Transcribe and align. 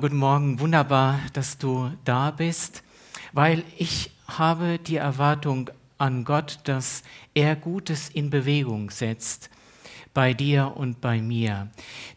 Guten 0.00 0.16
Morgen, 0.16 0.58
wunderbar, 0.58 1.20
dass 1.34 1.56
du 1.56 1.92
da 2.04 2.32
bist, 2.32 2.82
weil 3.32 3.62
ich 3.78 4.10
habe 4.26 4.80
die 4.80 4.96
Erwartung 4.96 5.70
an 5.98 6.24
Gott, 6.24 6.58
dass 6.64 7.04
er 7.32 7.54
Gutes 7.54 8.08
in 8.08 8.28
Bewegung 8.28 8.90
setzt 8.90 9.50
bei 10.12 10.34
dir 10.34 10.72
und 10.74 11.00
bei 11.00 11.22
mir. 11.22 11.68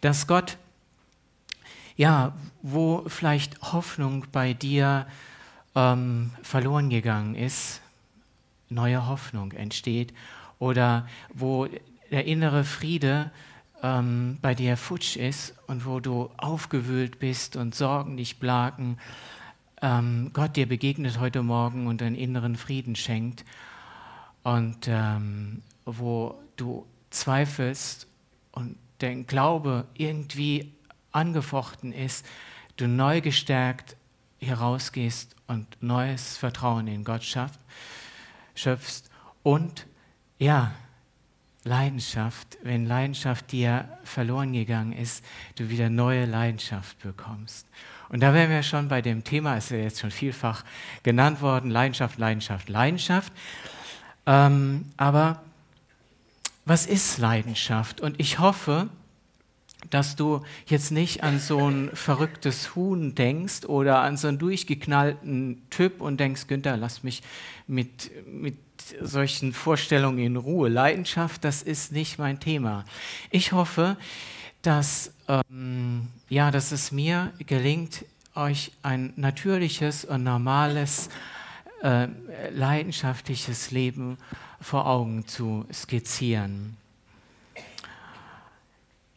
Dass 0.02 0.26
Gott, 0.26 0.58
ja, 1.96 2.34
wo 2.64 3.04
vielleicht 3.06 3.62
Hoffnung 3.62 4.26
bei 4.32 4.54
dir 4.54 5.06
ähm, 5.76 6.32
verloren 6.42 6.90
gegangen 6.90 7.36
ist, 7.36 7.82
neue 8.70 9.08
Hoffnung 9.08 9.52
entsteht 9.52 10.16
oder 10.58 11.08
wo 11.32 11.68
der 12.10 12.26
innere 12.26 12.64
Friede 12.64 13.30
ähm, 13.84 14.38
bei 14.42 14.56
dir 14.56 14.78
futsch 14.78 15.16
ist 15.16 15.56
und 15.68 15.86
wo 15.86 16.00
du 16.00 16.30
aufgewühlt 16.38 17.20
bist 17.20 17.56
und 17.56 17.76
Sorgen 17.76 18.18
dich 18.18 18.40
plagen, 18.40 18.98
ähm, 19.82 20.32
Gott 20.34 20.56
dir 20.56 20.68
begegnet 20.68 21.20
heute 21.20 21.44
Morgen 21.44 21.88
und 21.88 22.02
einen 22.02 22.16
inneren 22.16 22.56
Frieden 22.56 22.96
schenkt 22.96 23.46
und 24.44 24.88
ähm, 24.88 25.62
wo 25.86 26.36
du 26.56 26.86
zweifelst 27.12 28.08
und 28.52 28.78
der 29.02 29.16
Glaube 29.16 29.86
irgendwie 29.94 30.74
angefochten 31.12 31.94
ist, 31.94 32.26
du 32.78 32.88
neu 32.88 33.22
gestärkt 33.22 33.96
herausgehst 34.40 35.36
und 35.48 35.68
neues 35.82 36.38
Vertrauen 36.38 36.88
in 36.88 37.04
Gott 37.04 37.24
schöpfst 38.56 39.10
und 39.44 39.88
ja, 40.40 40.72
Leidenschaft, 41.68 42.58
wenn 42.64 42.86
Leidenschaft 42.86 43.52
dir 43.52 43.88
verloren 44.04 44.54
gegangen 44.54 44.94
ist, 44.94 45.24
du 45.56 45.70
wieder 45.70 45.90
neue 45.90 46.26
Leidenschaft 46.26 47.00
bekommst. 47.02 47.68
Und 48.10 48.22
da 48.22 48.34
wären 48.34 48.50
wir 48.50 48.64
schon 48.64 48.88
bei 48.88 49.02
dem 49.02 49.24
Thema, 49.24 49.58
ist 49.58 49.72
ja 49.72 49.78
jetzt 49.78 50.00
schon 50.00 50.12
vielfach 50.12 50.64
genannt 51.04 51.42
worden, 51.42 51.70
Leidenschaft, 51.70 52.18
Leidenschaft, 52.18 52.70
Leidenschaft. 52.70 53.34
Ähm, 54.26 54.86
aber 54.96 55.42
was 56.66 56.86
ist 56.86 57.18
Leidenschaft? 57.18 58.02
Und 58.02 58.20
ich 58.20 58.40
hoffe, 58.40 58.90
dass 59.90 60.16
du 60.16 60.42
jetzt 60.66 60.92
nicht 60.92 61.24
an 61.24 61.40
so 61.40 61.70
ein 61.70 61.90
verrücktes 61.94 62.76
Huhn 62.76 63.16
denkst 63.16 63.66
oder 63.66 64.00
an 64.00 64.18
so 64.18 64.28
einen 64.28 64.40
durchgeknallten 64.40 65.62
Typ 65.70 66.02
und 66.02 66.20
denkst, 66.20 66.48
Günther, 66.48 66.78
lass 66.78 67.04
mich 67.04 67.22
mit, 67.68 68.12
mit 68.28 68.58
solchen 69.02 69.54
Vorstellungen 69.54 70.20
in 70.20 70.36
Ruhe. 70.36 70.70
Leidenschaft, 70.70 71.44
das 71.44 71.62
ist 71.62 71.92
nicht 71.92 72.20
mein 72.20 72.40
Thema. 72.40 72.86
Ich 73.32 73.52
hoffe, 73.52 73.98
dass, 74.62 75.14
ähm, 75.28 76.08
ja, 76.30 76.52
dass 76.52 76.72
es 76.72 76.92
mir 76.92 77.32
gelingt, 77.46 78.06
euch 78.36 78.72
ein 78.84 79.14
natürliches 79.16 80.06
und 80.06 80.24
normales, 80.24 81.10
äh, 81.82 82.08
leidenschaftliches 82.52 83.72
Leben 83.72 84.18
vor 84.62 84.86
Augen 84.88 85.28
zu 85.28 85.66
skizzieren. 85.72 86.78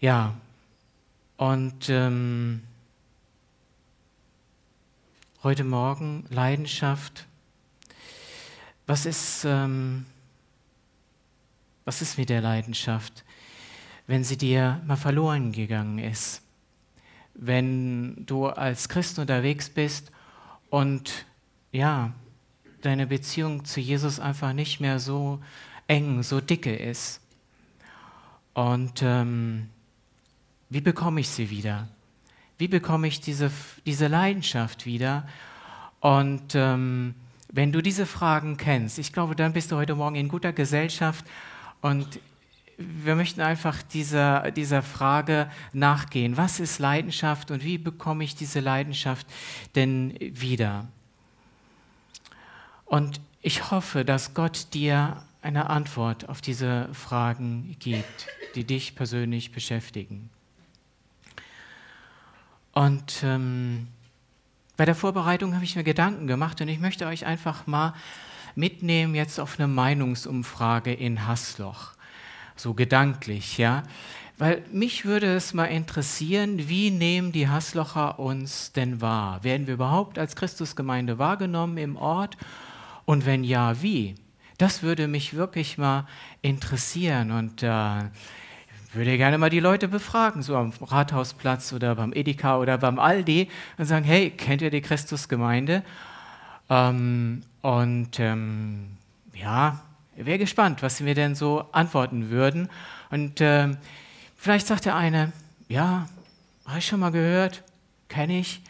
Ja, 0.00 0.34
und 1.40 1.88
ähm, 1.88 2.60
heute 5.42 5.64
Morgen 5.64 6.26
Leidenschaft 6.28 7.26
was 8.86 9.06
ist, 9.06 9.46
ähm, 9.46 10.04
was 11.86 12.02
ist 12.02 12.18
mit 12.18 12.28
der 12.28 12.42
Leidenschaft, 12.42 13.24
wenn 14.06 14.22
sie 14.22 14.36
dir 14.36 14.82
mal 14.86 14.96
verloren 14.96 15.52
gegangen 15.52 15.98
ist? 15.98 16.42
Wenn 17.32 18.26
du 18.26 18.48
als 18.48 18.90
Christ 18.90 19.18
unterwegs 19.18 19.70
bist 19.70 20.10
und 20.68 21.24
ja, 21.72 22.12
deine 22.82 23.06
Beziehung 23.06 23.64
zu 23.64 23.80
Jesus 23.80 24.20
einfach 24.20 24.52
nicht 24.52 24.78
mehr 24.78 24.98
so 24.98 25.40
eng, 25.86 26.22
so 26.22 26.42
dicke 26.42 26.76
ist. 26.76 27.22
Und 28.52 29.00
ähm, 29.02 29.70
wie 30.70 30.80
bekomme 30.80 31.20
ich 31.20 31.28
sie 31.28 31.50
wieder? 31.50 31.88
Wie 32.56 32.68
bekomme 32.68 33.08
ich 33.08 33.20
diese, 33.20 33.50
diese 33.84 34.06
Leidenschaft 34.06 34.86
wieder? 34.86 35.26
Und 36.00 36.54
ähm, 36.54 37.14
wenn 37.52 37.72
du 37.72 37.82
diese 37.82 38.06
Fragen 38.06 38.56
kennst, 38.56 38.98
ich 38.98 39.12
glaube, 39.12 39.34
dann 39.34 39.52
bist 39.52 39.72
du 39.72 39.76
heute 39.76 39.94
Morgen 39.96 40.14
in 40.14 40.28
guter 40.28 40.52
Gesellschaft 40.52 41.24
und 41.80 42.20
wir 42.78 43.14
möchten 43.14 43.42
einfach 43.42 43.82
dieser, 43.82 44.52
dieser 44.52 44.82
Frage 44.82 45.50
nachgehen. 45.72 46.36
Was 46.36 46.60
ist 46.60 46.78
Leidenschaft 46.78 47.50
und 47.50 47.62
wie 47.62 47.76
bekomme 47.76 48.24
ich 48.24 48.36
diese 48.36 48.60
Leidenschaft 48.60 49.26
denn 49.74 50.16
wieder? 50.18 50.88
Und 52.86 53.20
ich 53.42 53.70
hoffe, 53.70 54.04
dass 54.04 54.34
Gott 54.34 54.68
dir 54.72 55.22
eine 55.42 55.68
Antwort 55.68 56.28
auf 56.28 56.40
diese 56.40 56.88
Fragen 56.92 57.76
gibt, 57.78 58.28
die 58.54 58.64
dich 58.64 58.94
persönlich 58.94 59.52
beschäftigen. 59.52 60.30
Und 62.72 63.22
ähm, 63.22 63.88
bei 64.76 64.84
der 64.84 64.94
Vorbereitung 64.94 65.54
habe 65.54 65.64
ich 65.64 65.76
mir 65.76 65.84
Gedanken 65.84 66.26
gemacht 66.26 66.60
und 66.60 66.68
ich 66.68 66.78
möchte 66.78 67.06
euch 67.06 67.26
einfach 67.26 67.66
mal 67.66 67.94
mitnehmen 68.54 69.14
jetzt 69.14 69.38
auf 69.38 69.58
eine 69.58 69.68
Meinungsumfrage 69.68 70.92
in 70.92 71.26
Hassloch. 71.26 71.92
So 72.56 72.74
gedanklich, 72.74 73.58
ja. 73.58 73.82
Weil 74.38 74.62
mich 74.72 75.04
würde 75.04 75.34
es 75.34 75.52
mal 75.52 75.66
interessieren, 75.66 76.68
wie 76.68 76.90
nehmen 76.90 77.30
die 77.30 77.48
Hasslocher 77.48 78.18
uns 78.18 78.72
denn 78.72 79.02
wahr? 79.02 79.44
Werden 79.44 79.66
wir 79.66 79.74
überhaupt 79.74 80.18
als 80.18 80.34
Christusgemeinde 80.34 81.18
wahrgenommen 81.18 81.76
im 81.76 81.96
Ort? 81.96 82.38
Und 83.04 83.26
wenn 83.26 83.44
ja, 83.44 83.82
wie? 83.82 84.14
Das 84.56 84.82
würde 84.82 85.08
mich 85.08 85.34
wirklich 85.34 85.76
mal 85.76 86.06
interessieren. 86.40 87.32
Und 87.32 87.62
äh, 87.62 88.04
würde 88.92 89.16
gerne 89.16 89.38
mal 89.38 89.50
die 89.50 89.60
Leute 89.60 89.88
befragen, 89.88 90.42
so 90.42 90.56
am 90.56 90.72
Rathausplatz 90.80 91.72
oder 91.72 91.94
beim 91.94 92.12
Edeka 92.12 92.58
oder 92.58 92.78
beim 92.78 92.98
Aldi 92.98 93.48
und 93.78 93.84
sagen, 93.84 94.04
hey, 94.04 94.30
kennt 94.30 94.62
ihr 94.62 94.70
die 94.70 94.80
Christusgemeinde? 94.80 95.82
Ähm, 96.68 97.42
und 97.62 98.18
ähm, 98.18 98.96
ja, 99.34 99.80
wäre 100.16 100.38
gespannt, 100.38 100.82
was 100.82 100.96
sie 100.96 101.04
mir 101.04 101.14
denn 101.14 101.34
so 101.34 101.66
antworten 101.72 102.30
würden. 102.30 102.68
Und 103.10 103.40
ähm, 103.40 103.76
vielleicht 104.36 104.66
sagt 104.66 104.84
der 104.86 104.96
eine, 104.96 105.32
ja, 105.68 106.08
habe 106.66 106.78
ich 106.78 106.86
schon 106.86 107.00
mal 107.00 107.10
gehört, 107.10 107.62
kenne 108.08 108.38
ich. 108.38 108.62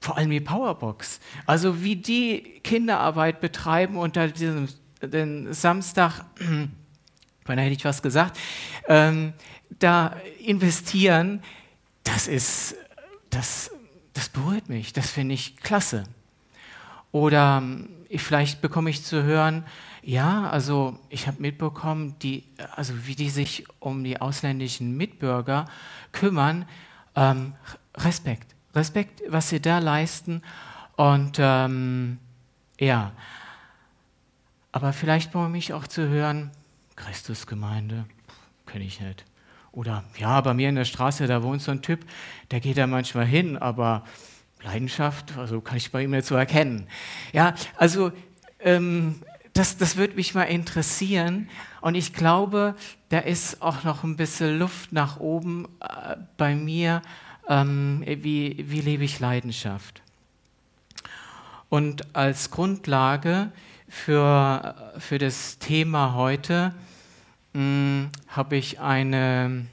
Vor 0.00 0.16
allem 0.16 0.30
die 0.30 0.40
Powerbox. 0.40 1.20
Also 1.46 1.82
wie 1.82 1.96
die 1.96 2.60
Kinderarbeit 2.62 3.40
betreiben 3.40 3.96
unter 3.96 4.28
diesem 4.28 4.68
den 5.02 5.52
Samstag 5.52 6.24
beinahe 7.46 7.66
hätte 7.66 7.76
ich 7.76 7.84
was 7.84 8.02
gesagt, 8.02 8.38
ähm, 8.88 9.32
da 9.78 10.16
investieren, 10.44 11.42
das 12.04 12.28
ist, 12.28 12.76
das, 13.30 13.70
das 14.14 14.28
berührt 14.28 14.68
mich, 14.68 14.92
das 14.92 15.10
finde 15.10 15.34
ich 15.34 15.56
klasse. 15.56 16.04
Oder 17.12 17.58
ähm, 17.62 17.88
vielleicht 18.16 18.60
bekomme 18.60 18.90
ich 18.90 19.02
zu 19.02 19.22
hören, 19.22 19.64
ja, 20.02 20.48
also 20.50 20.98
ich 21.08 21.26
habe 21.26 21.42
mitbekommen, 21.42 22.14
die, 22.22 22.44
also 22.76 22.94
wie 23.06 23.16
die 23.16 23.30
sich 23.30 23.64
um 23.80 24.04
die 24.04 24.20
ausländischen 24.20 24.96
Mitbürger 24.96 25.64
kümmern. 26.12 26.64
Ähm, 27.16 27.54
Respekt, 27.96 28.54
Respekt, 28.74 29.22
was 29.26 29.48
sie 29.48 29.60
da 29.60 29.80
leisten. 29.80 30.42
Und 30.94 31.38
ähm, 31.40 32.18
ja, 32.78 33.12
aber 34.70 34.92
vielleicht 34.92 35.32
bekomme 35.32 35.58
ich 35.58 35.72
auch 35.72 35.86
zu 35.86 36.08
hören, 36.08 36.50
Christusgemeinde, 36.96 38.06
kenne 38.66 38.84
ich 38.84 39.00
nicht. 39.00 39.24
Oder 39.72 40.04
ja, 40.18 40.40
bei 40.40 40.54
mir 40.54 40.68
in 40.68 40.74
der 40.74 40.86
Straße, 40.86 41.26
da 41.26 41.42
wohnt 41.42 41.62
so 41.62 41.70
ein 41.70 41.82
Typ, 41.82 42.00
der 42.50 42.60
geht 42.60 42.78
da 42.78 42.86
manchmal 42.86 43.26
hin, 43.26 43.56
aber 43.58 44.04
Leidenschaft, 44.62 45.36
also 45.36 45.60
kann 45.60 45.76
ich 45.76 45.92
bei 45.92 46.02
ihm 46.02 46.10
nicht 46.10 46.26
so 46.26 46.34
erkennen. 46.34 46.88
Ja, 47.32 47.54
also 47.76 48.10
ähm, 48.60 49.20
das, 49.52 49.76
das 49.76 49.96
würde 49.96 50.14
mich 50.14 50.34
mal 50.34 50.44
interessieren. 50.44 51.48
Und 51.80 51.94
ich 51.94 52.12
glaube, 52.12 52.74
da 53.10 53.18
ist 53.18 53.62
auch 53.62 53.84
noch 53.84 54.02
ein 54.02 54.16
bisschen 54.16 54.58
Luft 54.58 54.92
nach 54.92 55.20
oben 55.20 55.68
äh, 55.80 56.16
bei 56.36 56.54
mir. 56.54 57.02
Ähm, 57.48 58.02
wie, 58.06 58.64
wie 58.68 58.80
lebe 58.80 59.04
ich 59.04 59.20
Leidenschaft? 59.20 60.02
Und 61.68 62.14
als 62.16 62.50
Grundlage 62.50 63.52
für, 63.88 64.74
für 64.98 65.18
das 65.18 65.58
Thema 65.58 66.14
heute 66.14 66.74
habe 67.56 68.56
ich 68.56 68.80
eine, 68.80 69.66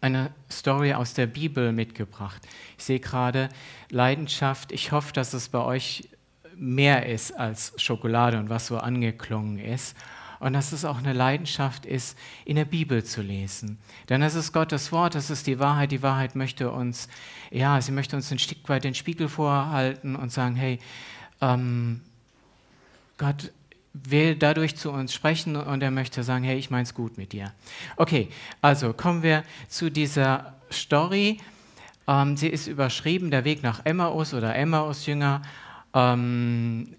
eine 0.00 0.30
Story 0.50 0.94
aus 0.94 1.14
der 1.14 1.26
Bibel 1.26 1.72
mitgebracht. 1.72 2.42
Ich 2.76 2.84
sehe 2.84 3.00
gerade 3.00 3.48
Leidenschaft. 3.90 4.72
Ich 4.72 4.92
hoffe, 4.92 5.12
dass 5.12 5.32
es 5.32 5.48
bei 5.48 5.60
euch 5.60 6.08
mehr 6.56 7.06
ist 7.06 7.32
als 7.38 7.72
Schokolade 7.76 8.38
und 8.38 8.48
was 8.48 8.66
so 8.66 8.78
angeklungen 8.78 9.58
ist. 9.58 9.96
und 10.38 10.52
dass 10.52 10.72
es 10.72 10.84
auch 10.84 10.98
eine 10.98 11.14
Leidenschaft 11.14 11.86
ist, 11.86 12.18
in 12.44 12.56
der 12.56 12.66
Bibel 12.66 13.02
zu 13.02 13.22
lesen. 13.22 13.78
Denn 14.10 14.20
es 14.20 14.34
ist 14.34 14.52
Gottes 14.52 14.92
Wort, 14.92 15.14
das 15.14 15.30
ist 15.30 15.46
die 15.46 15.58
Wahrheit. 15.58 15.92
Die 15.92 16.02
Wahrheit 16.02 16.34
möchte 16.36 16.70
uns, 16.70 17.08
ja, 17.50 17.80
sie 17.80 17.92
möchte 17.92 18.16
uns 18.16 18.30
ein 18.30 18.38
Stück 18.38 18.68
weit 18.68 18.84
den 18.84 18.94
Spiegel 18.94 19.30
vorhalten 19.30 20.14
und 20.14 20.30
sagen, 20.30 20.54
hey, 20.54 20.78
ähm, 21.40 22.02
Gott 23.16 23.50
will 24.04 24.36
dadurch 24.36 24.76
zu 24.76 24.90
uns 24.90 25.14
sprechen 25.14 25.56
und 25.56 25.82
er 25.82 25.90
möchte 25.90 26.22
sagen, 26.22 26.44
hey, 26.44 26.58
ich 26.58 26.70
mein's 26.70 26.94
gut 26.94 27.18
mit 27.18 27.32
dir. 27.32 27.52
Okay, 27.96 28.28
also 28.60 28.92
kommen 28.92 29.22
wir 29.22 29.44
zu 29.68 29.90
dieser 29.90 30.54
Story. 30.70 31.38
Ähm, 32.08 32.36
sie 32.36 32.48
ist 32.48 32.66
überschrieben, 32.66 33.30
der 33.30 33.44
Weg 33.44 33.62
nach 33.62 33.84
Emmaus 33.84 34.34
oder 34.34 34.54
Emmaus-Jünger. 34.54 35.42
Ähm, 35.94 36.96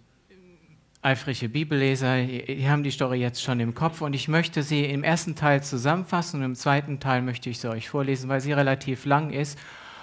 eifrige 1.02 1.48
Bibelleser, 1.48 2.22
die 2.24 2.68
haben 2.70 2.84
die 2.84 2.92
Story 2.92 3.20
jetzt 3.20 3.42
schon 3.42 3.60
im 3.60 3.74
Kopf 3.74 4.02
und 4.02 4.14
ich 4.14 4.28
möchte 4.28 4.64
sie 4.64 4.84
im 4.86 5.04
ersten 5.04 5.36
Teil 5.36 5.64
zusammenfassen 5.64 6.40
und 6.40 6.46
im 6.46 6.56
zweiten 6.56 7.00
Teil 7.00 7.22
möchte 7.22 7.50
ich 7.50 7.60
sie 7.60 7.70
euch 7.70 7.90
vorlesen, 7.90 8.30
weil 8.30 8.42
sie 8.42 8.52
relativ 8.52 9.06
lang 9.06 9.30
ist. 9.30 9.58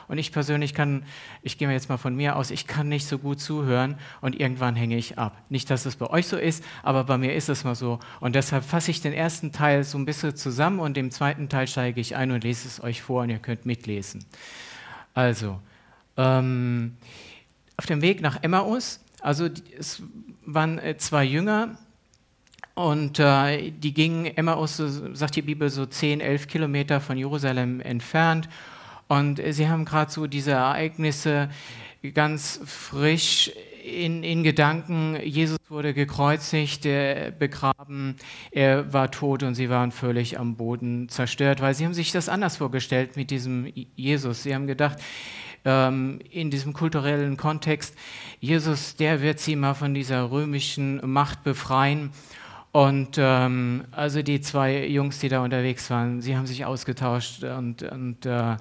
Und 0.09 0.19
ich 0.19 0.33
persönlich 0.33 0.75
kann, 0.75 1.05
ich 1.43 1.59
gehe 1.59 1.69
mir 1.69 1.75
jetzt 1.75 1.89
mal 1.89 1.97
von 1.97 2.15
mir 2.15 2.37
aus, 2.37 2.51
ich 2.51 2.67
kann 2.67 2.89
nicht 2.89 3.07
so 3.07 3.19
gut 3.19 3.41
zuhören 3.41 3.97
und 4.21 4.39
irgendwann 4.39 4.77
hänge 4.77 4.97
ich 4.97 5.19
ab. 5.19 5.37
Nicht, 5.49 5.71
dass 5.71 5.87
es 5.87 5.97
bei 5.97 6.09
euch 6.09 6.27
so 6.27 6.37
ist, 6.37 6.65
aber 6.83 7.05
bei 7.05 7.19
mir 7.19 7.35
ist 7.35 7.49
es 7.49 7.65
mal 7.65 7.75
so. 7.75 7.99
Und 8.21 8.35
deshalb 8.35 8.65
fasse 8.65 8.91
ich 8.91 9.01
den 9.01 9.13
ersten 9.13 9.53
Teil 9.53 9.85
so 9.85 9.99
ein 9.99 10.05
bisschen 10.05 10.37
zusammen 10.37 10.81
und 10.81 10.97
im 10.99 11.11
zweiten 11.11 11.49
Teil 11.49 11.67
steige 11.67 12.01
ich 12.01 12.17
ein 12.17 12.31
und 12.31 12.45
lese 12.45 12.69
es 12.69 12.83
euch 12.83 13.03
vor 13.03 13.23
und 13.23 13.31
ihr 13.31 13.39
könnt 13.39 13.67
mitlesen. 13.67 14.25
Also, 15.15 15.61
ähm, 16.17 16.97
auf 17.77 17.87
dem 17.87 18.03
Weg 18.03 18.21
nach 18.21 18.43
Emmaus, 18.43 19.01
also 19.21 19.49
es 19.79 20.03
waren 20.45 20.79
äh, 20.79 20.97
zwei 20.97 21.25
Jünger 21.25 21.77
und 22.75 23.21
äh, 23.21 23.71
die 23.71 23.95
gingen 23.95 24.27
Emmaus, 24.27 24.77
sagt 24.77 25.37
die 25.37 25.43
Bibel, 25.43 25.71
so 25.71 25.87
10, 25.87 26.21
11 26.21 26.49
Kilometer 26.49 27.01
von 27.01 27.17
Jerusalem 27.17 27.81
entfernt. 27.81 28.49
Und 29.15 29.41
sie 29.51 29.69
haben 29.69 29.85
gerade 29.85 30.11
so 30.11 30.27
diese 30.27 30.53
Ereignisse 30.53 31.49
ganz 32.15 32.61
frisch 32.65 33.51
in, 33.85 34.23
in, 34.23 34.43
Gedanken. 34.43 35.17
Jesus 35.23 35.59
wurde 35.69 35.95
gekreuzigt, 35.95 36.83
begraben, 36.83 38.17
er 38.51 38.93
war 38.93 39.11
tot 39.11 39.43
und 39.43 39.55
sie 39.55 39.71
waren 39.71 39.93
völlig 39.93 40.39
am 40.39 40.57
Boden 40.57 41.09
zerstört, 41.09 41.61
weil 41.61 41.75
sie 41.75 41.85
haben 41.85 41.95
sich 41.95 42.13
das 42.13 42.29
anders 42.29 42.57
vorgestellt 42.57 43.17
mit 43.17 43.31
diesem 43.31 43.71
Jesus. 43.95 44.43
Sie 44.43 44.55
haben 44.55 44.67
gedacht, 44.67 44.99
ähm, 45.65 46.21
in 46.31 46.51
diesem 46.51 46.73
kulturellen 46.73 47.37
Kontext, 47.37 47.95
Jesus, 48.41 48.97
der 48.97 49.23
wird 49.23 49.39
sie 49.39 49.57
mal 49.57 49.75
von 49.75 49.95
dieser 49.95 50.31
römischen 50.31 51.01
Macht 51.11 51.43
befreien. 51.43 52.11
Und 52.73 53.19
ähm, 53.19 53.85
also 53.93 54.23
die 54.23 54.41
zwei 54.41 54.87
Jungs, 54.87 55.21
die 55.21 55.29
da 55.29 55.45
unterwegs 55.45 55.89
waren, 55.91 56.21
sie 56.21 56.37
haben 56.37 56.47
sich 56.47 56.65
ausgetauscht 56.65 57.45
und, 57.45 57.85
und 57.85 58.27
äh, 58.27 58.57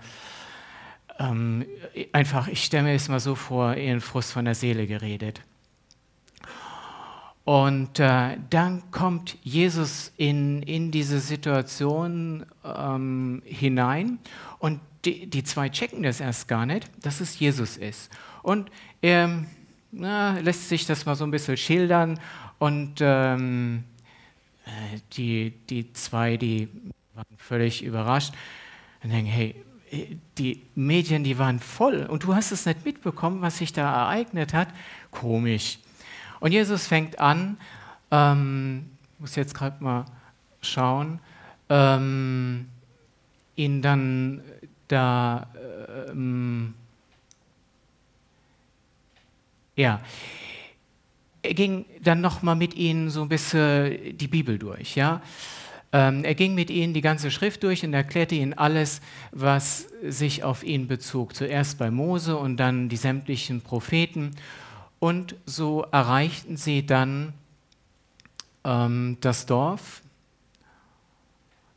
ähm, 1.19 1.65
einfach, 2.12 2.48
ich 2.48 2.63
stelle 2.63 2.83
mir 2.83 2.94
es 2.94 3.10
mal 3.10 3.19
so 3.19 3.36
vor, 3.36 3.75
ihren 3.75 4.01
Frust 4.01 4.31
von 4.31 4.45
der 4.45 4.56
Seele 4.56 4.88
geredet. 4.88 5.42
Und 7.45 8.00
äh, 8.00 8.38
dann 8.50 8.89
kommt 8.92 9.38
Jesus 9.44 10.13
in, 10.15 10.63
in 10.63 10.92
diese 10.92 11.19
Situation 11.19 12.45
ähm, 12.63 13.42
hinein 13.45 14.19
und 14.60 14.80
die, 15.04 15.27
die 15.27 15.44
zwei 15.44 15.68
checken 15.68 16.04
das 16.04 16.21
erst 16.21 16.48
gar 16.48 16.65
nicht, 16.65 16.89
dass 17.01 17.19
es 17.19 17.38
Jesus 17.38 17.75
ist. 17.75 18.09
Und 18.44 18.71
er 19.01 19.44
na, 19.92 20.39
lässt 20.39 20.69
sich 20.69 20.86
das 20.86 21.06
mal 21.06 21.16
so 21.16 21.25
ein 21.25 21.31
bisschen 21.31 21.57
schildern 21.57 22.19
und 22.59 22.95
ähm, 23.01 23.83
äh, 24.66 25.00
die, 25.13 25.51
die 25.69 25.92
zwei, 25.92 26.38
die 26.38 26.69
waren 27.13 27.25
völlig 27.38 27.83
überrascht 27.83 28.33
und 29.04 29.12
denken, 29.12 29.30
hey, 29.30 29.56
die 30.38 30.62
Medien, 30.75 31.24
die 31.24 31.38
waren 31.38 31.60
voll 31.60 32.06
und 32.06 32.24
du 32.24 32.36
hast 32.36 32.51
es 32.51 32.66
nicht 32.66 32.86
mitbekommen, 32.86 33.42
was 33.42 33.57
sich 33.57 33.74
da 33.74 34.04
ereignet 34.04 34.54
hat. 34.54 34.68
Komisch. 35.12 35.80
Und 36.40 36.51
Jesus 36.51 36.88
fängt 36.88 37.19
an, 37.19 37.57
ähm, 38.12 38.90
muss 39.19 39.36
jetzt 39.36 39.54
gerade 39.54 39.84
mal 39.84 40.06
schauen, 40.62 41.19
ähm, 41.69 42.68
ihn 43.56 43.81
dann 43.81 44.42
da, 44.88 45.48
ähm, 46.10 46.74
ja, 49.75 50.01
er 51.42 51.54
ging 51.54 51.86
dann 52.01 52.22
nochmal 52.22 52.56
mit 52.56 52.74
ihnen 52.75 53.10
so 53.10 53.22
ein 53.22 53.30
bisschen 53.30 54.18
die 54.18 54.28
Bibel 54.28 54.57
durch, 54.57 54.95
ja. 54.95 55.22
Ähm, 55.94 56.24
er 56.24 56.34
ging 56.34 56.56
mit 56.56 56.72
ihnen 56.72 56.95
die 56.95 57.01
ganze 57.01 57.30
Schrift 57.30 57.62
durch 57.62 57.86
und 57.86 57.94
erklärte 57.94 58.34
ihnen 58.34 58.54
alles, 58.56 59.00
was 59.31 59.88
sich 60.01 60.44
auf 60.44 60.63
ihn 60.63 60.88
bezog. 60.88 61.36
Zuerst 61.36 61.78
bei 61.78 61.92
Mose 61.92 62.36
und 62.36 62.57
dann 62.57 62.90
die 62.90 62.98
sämtlichen 62.98 63.62
Propheten. 63.62 64.31
Und 65.00 65.36
so 65.45 65.84
erreichten 65.92 66.57
sie 66.57 66.84
dann 66.84 67.34
ähm, 68.63 69.18
das 69.22 69.45
Dorf, 69.45 70.01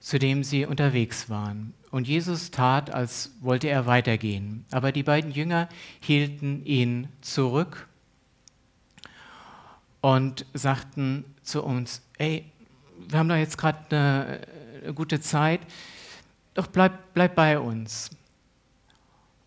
zu 0.00 0.18
dem 0.18 0.42
sie 0.42 0.64
unterwegs 0.64 1.28
waren. 1.28 1.74
Und 1.90 2.08
Jesus 2.08 2.50
tat, 2.50 2.94
als 2.94 3.32
wollte 3.40 3.68
er 3.68 3.84
weitergehen. 3.84 4.64
Aber 4.70 4.92
die 4.92 5.02
beiden 5.02 5.30
Jünger 5.30 5.68
hielten 6.00 6.64
ihn 6.64 7.08
zurück 7.20 7.86
und 10.00 10.46
sagten 10.54 11.24
zu 11.42 11.62
uns, 11.62 12.00
ey, 12.16 12.44
wir 13.08 13.18
haben 13.18 13.28
da 13.28 13.36
jetzt 13.36 13.58
gerade 13.58 13.78
eine, 13.90 14.40
eine, 14.82 14.94
gute 14.94 15.20
Zeit, 15.20 15.60
doch 16.54 16.66
bleib, 16.66 17.14
bleib 17.14 17.34
bei 17.34 17.58
uns. 17.58 18.10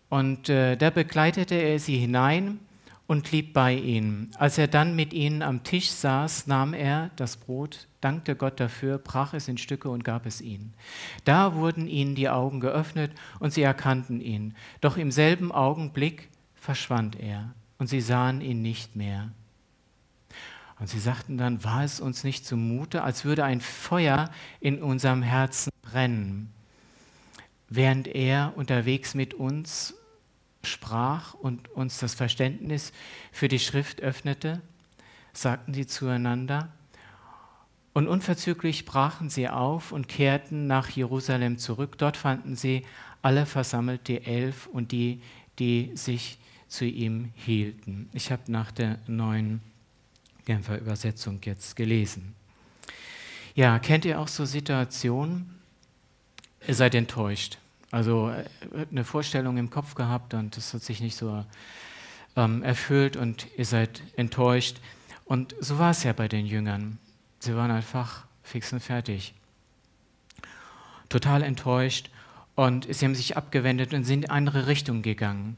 Und 0.09 0.49
äh, 0.49 0.75
da 0.75 0.89
begleitete 0.89 1.55
er 1.55 1.79
sie 1.79 1.97
hinein 1.97 2.59
und 3.09 3.29
blieb 3.29 3.53
bei 3.53 3.73
ihnen. 3.73 4.31
Als 4.37 4.57
er 4.57 4.67
dann 4.67 4.95
mit 4.95 5.13
ihnen 5.13 5.41
am 5.41 5.63
Tisch 5.63 5.89
saß, 5.89 6.47
nahm 6.47 6.73
er 6.73 7.09
das 7.15 7.37
Brot, 7.37 7.87
dankte 8.01 8.35
Gott 8.35 8.59
dafür, 8.59 8.99
brach 8.99 9.33
es 9.33 9.47
in 9.47 9.57
Stücke 9.57 9.89
und 9.89 10.03
gab 10.03 10.25
es 10.25 10.41
ihnen. 10.41 10.73
Da 11.25 11.55
wurden 11.55 11.87
ihnen 11.87 12.15
die 12.15 12.29
Augen 12.29 12.59
geöffnet 12.59 13.11
und 13.39 13.51
sie 13.51 13.63
erkannten 13.63 14.21
ihn. 14.21 14.55
Doch 14.81 14.97
im 14.97 15.11
selben 15.11 15.51
Augenblick 15.51 16.29
verschwand 16.53 17.19
er 17.19 17.53
und 17.79 17.87
sie 17.87 18.01
sahen 18.01 18.41
ihn 18.41 18.61
nicht 18.61 18.95
mehr. 18.95 19.29
Und 20.79 20.87
sie 20.87 20.99
sagten 20.99 21.37
dann, 21.37 21.63
war 21.63 21.83
es 21.83 21.99
uns 21.99 22.23
nicht 22.23 22.45
zumute, 22.45 23.03
als 23.03 23.25
würde 23.25 23.43
ein 23.43 23.59
Feuer 23.59 24.31
in 24.61 24.81
unserem 24.81 25.21
Herzen 25.21 25.71
brennen, 25.81 26.53
während 27.67 28.07
er 28.07 28.53
unterwegs 28.55 29.13
mit 29.13 29.33
uns 29.33 29.93
sprach 30.63 31.33
und 31.33 31.69
uns 31.69 31.99
das 31.99 32.13
Verständnis 32.13 32.93
für 33.31 33.47
die 33.47 33.59
Schrift 33.59 34.01
öffnete, 34.01 34.61
sagten 35.33 35.73
sie 35.73 35.85
zueinander. 35.85 36.69
Und 37.93 38.07
unverzüglich 38.07 38.85
brachen 38.85 39.29
sie 39.29 39.49
auf 39.49 39.91
und 39.91 40.07
kehrten 40.07 40.67
nach 40.67 40.89
Jerusalem 40.89 41.57
zurück. 41.57 41.97
Dort 41.97 42.17
fanden 42.17 42.55
sie 42.55 42.85
alle 43.21 43.45
versammelt, 43.45 44.07
die 44.07 44.23
elf 44.23 44.67
und 44.67 44.91
die, 44.91 45.21
die 45.59 45.91
sich 45.95 46.37
zu 46.67 46.85
ihm 46.85 47.31
hielten. 47.35 48.09
Ich 48.13 48.31
habe 48.31 48.43
nach 48.51 48.71
der 48.71 48.99
neuen 49.07 49.61
Genfer 50.45 50.79
Übersetzung 50.79 51.39
jetzt 51.43 51.75
gelesen. 51.75 52.35
Ja, 53.55 53.79
kennt 53.79 54.05
ihr 54.05 54.19
auch 54.19 54.27
so 54.27 54.45
Situationen? 54.45 55.59
Ihr 56.67 56.75
seid 56.75 56.95
enttäuscht. 56.95 57.57
Also 57.91 58.29
äh, 58.29 58.45
eine 58.91 59.03
Vorstellung 59.03 59.57
im 59.57 59.69
Kopf 59.69 59.95
gehabt 59.95 60.33
und 60.33 60.55
das 60.55 60.73
hat 60.73 60.83
sich 60.83 61.01
nicht 61.01 61.15
so 61.15 61.45
ähm, 62.35 62.63
erfüllt 62.63 63.17
und 63.17 63.47
ihr 63.57 63.65
seid 63.65 64.01
enttäuscht. 64.15 64.77
Und 65.25 65.55
so 65.59 65.79
war 65.79 65.91
es 65.91 66.03
ja 66.03 66.13
bei 66.13 66.27
den 66.27 66.45
Jüngern. 66.45 66.99
Sie 67.39 67.55
waren 67.55 67.71
einfach 67.71 68.25
fix 68.43 68.73
und 68.73 68.79
fertig. 68.79 69.33
Total 71.07 71.41
enttäuscht 71.41 72.09
und 72.55 72.93
sie 72.93 73.05
haben 73.05 73.15
sich 73.15 73.37
abgewendet 73.37 73.93
und 73.93 74.03
sind 74.03 74.25
in 74.25 74.29
andere 74.29 74.67
Richtung 74.67 75.01
gegangen. 75.01 75.57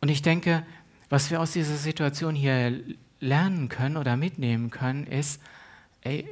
Und 0.00 0.08
ich 0.08 0.22
denke, 0.22 0.64
was 1.08 1.30
wir 1.30 1.40
aus 1.40 1.52
dieser 1.52 1.76
Situation 1.76 2.34
hier 2.34 2.80
lernen 3.20 3.68
können 3.68 3.96
oder 3.96 4.16
mitnehmen 4.16 4.70
können, 4.70 5.06
ist, 5.06 5.40
ey, 6.02 6.28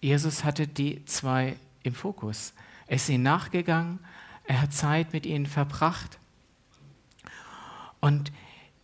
Jesus 0.00 0.44
hatte 0.44 0.66
die 0.66 1.04
zwei 1.06 1.56
im 1.82 1.94
Fokus. 1.94 2.52
Er 2.86 2.96
ist 2.96 3.08
ihnen 3.08 3.22
nachgegangen, 3.22 3.98
er 4.44 4.62
hat 4.62 4.72
Zeit 4.72 5.12
mit 5.12 5.26
ihnen 5.26 5.46
verbracht. 5.46 6.18
Und 8.00 8.32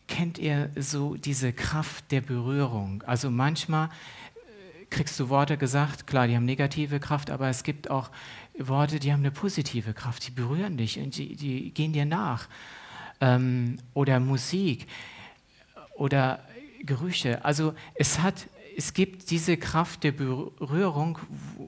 kennt 0.08 0.38
ihr 0.38 0.70
so 0.76 1.14
diese 1.14 1.52
Kraft 1.52 2.10
der 2.10 2.22
Berührung? 2.22 3.02
Also 3.06 3.30
manchmal 3.30 3.88
äh, 3.88 4.84
kriegst 4.88 5.20
du 5.20 5.28
Worte 5.28 5.58
gesagt, 5.58 6.06
klar, 6.06 6.26
die 6.26 6.36
haben 6.36 6.46
negative 6.46 7.00
Kraft, 7.00 7.30
aber 7.30 7.48
es 7.48 7.62
gibt 7.62 7.90
auch 7.90 8.10
Worte, 8.58 8.98
die 8.98 9.12
haben 9.12 9.20
eine 9.20 9.30
positive 9.30 9.92
Kraft, 9.92 10.26
die 10.26 10.32
berühren 10.32 10.76
dich 10.76 10.98
und 10.98 11.16
die, 11.16 11.36
die 11.36 11.70
gehen 11.72 11.92
dir 11.92 12.06
nach. 12.06 12.48
Ähm, 13.20 13.78
oder 13.92 14.20
Musik 14.20 14.86
oder 15.94 16.42
Gerüche. 16.80 17.44
Also 17.44 17.74
es 17.94 18.20
hat 18.20 18.46
es 18.76 18.94
gibt 18.94 19.30
diese 19.30 19.56
Kraft 19.56 20.04
der 20.04 20.12
Berührung, 20.12 21.18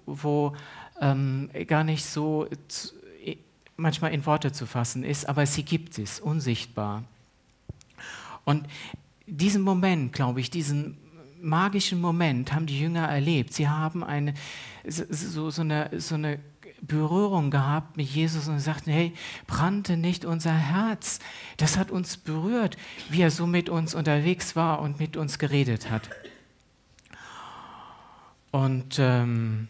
wo, 0.06 0.54
ähm, 1.00 1.50
gar 1.66 1.84
nicht 1.84 2.06
so 2.06 2.48
zu, 2.68 2.94
manchmal 3.76 4.12
in 4.14 4.24
Worte 4.24 4.52
zu 4.52 4.66
fassen 4.66 5.04
ist, 5.04 5.28
aber 5.28 5.44
sie 5.44 5.62
gibt 5.62 5.98
es, 5.98 6.20
unsichtbar. 6.20 7.04
Und 8.44 8.66
diesen 9.26 9.62
Moment, 9.62 10.12
glaube 10.12 10.40
ich, 10.40 10.50
diesen 10.50 10.96
magischen 11.40 12.00
Moment 12.00 12.52
haben 12.52 12.66
die 12.66 12.80
Jünger 12.80 13.08
erlebt. 13.08 13.52
Sie 13.52 13.68
haben 13.68 14.04
eine, 14.04 14.34
so, 14.86 15.50
so, 15.50 15.62
eine, 15.62 15.90
so 15.98 16.14
eine 16.14 16.38
Berührung 16.82 17.50
gehabt 17.50 17.96
mit 17.96 18.08
Jesus 18.08 18.48
und 18.48 18.58
sagten, 18.58 18.90
hey, 18.90 19.14
brannte 19.46 19.96
nicht 19.96 20.24
unser 20.24 20.52
Herz. 20.52 21.20
Das 21.56 21.76
hat 21.76 21.90
uns 21.90 22.16
berührt, 22.16 22.76
wie 23.08 23.22
er 23.22 23.30
so 23.30 23.46
mit 23.46 23.68
uns 23.68 23.94
unterwegs 23.94 24.56
war 24.56 24.80
und 24.80 24.98
mit 24.98 25.16
uns 25.16 25.38
geredet 25.38 25.90
hat. 25.90 26.10
Und 28.50 28.98
ähm, 28.98 29.68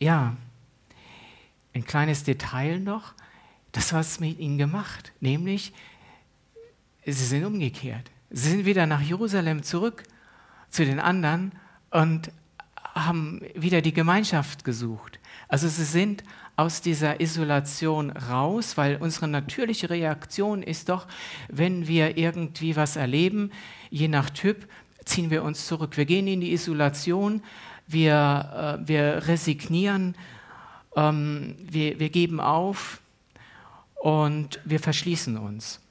ja, 0.00 0.36
ein 1.74 1.84
kleines 1.84 2.24
Detail 2.24 2.80
noch, 2.80 3.14
das 3.70 3.92
was 3.92 4.20
mit 4.20 4.38
ihnen 4.38 4.58
gemacht, 4.58 5.12
nämlich 5.20 5.72
sie 7.06 7.12
sind 7.12 7.44
umgekehrt. 7.44 8.10
Sie 8.30 8.50
sind 8.50 8.64
wieder 8.64 8.86
nach 8.86 9.00
Jerusalem 9.00 9.62
zurück 9.62 10.02
zu 10.68 10.84
den 10.84 11.00
anderen 11.00 11.52
und 11.90 12.30
haben 12.94 13.40
wieder 13.54 13.80
die 13.80 13.94
Gemeinschaft 13.94 14.64
gesucht. 14.64 15.18
Also 15.52 15.68
sie 15.68 15.84
sind 15.84 16.24
aus 16.56 16.80
dieser 16.80 17.20
Isolation 17.20 18.08
raus, 18.10 18.78
weil 18.78 18.96
unsere 18.96 19.28
natürliche 19.28 19.90
Reaktion 19.90 20.62
ist 20.62 20.88
doch, 20.88 21.06
wenn 21.48 21.86
wir 21.86 22.16
irgendwie 22.16 22.74
was 22.74 22.96
erleben, 22.96 23.50
je 23.90 24.08
nach 24.08 24.30
Typ, 24.30 24.66
ziehen 25.04 25.28
wir 25.28 25.42
uns 25.42 25.66
zurück. 25.66 25.98
Wir 25.98 26.06
gehen 26.06 26.26
in 26.26 26.40
die 26.40 26.54
Isolation, 26.54 27.42
wir, 27.86 28.78
äh, 28.82 28.88
wir 28.88 29.28
resignieren, 29.28 30.14
ähm, 30.96 31.54
wir, 31.60 31.98
wir 32.00 32.08
geben 32.08 32.40
auf 32.40 33.02
und 33.96 34.58
wir 34.64 34.80
verschließen 34.80 35.36
uns. 35.36 35.82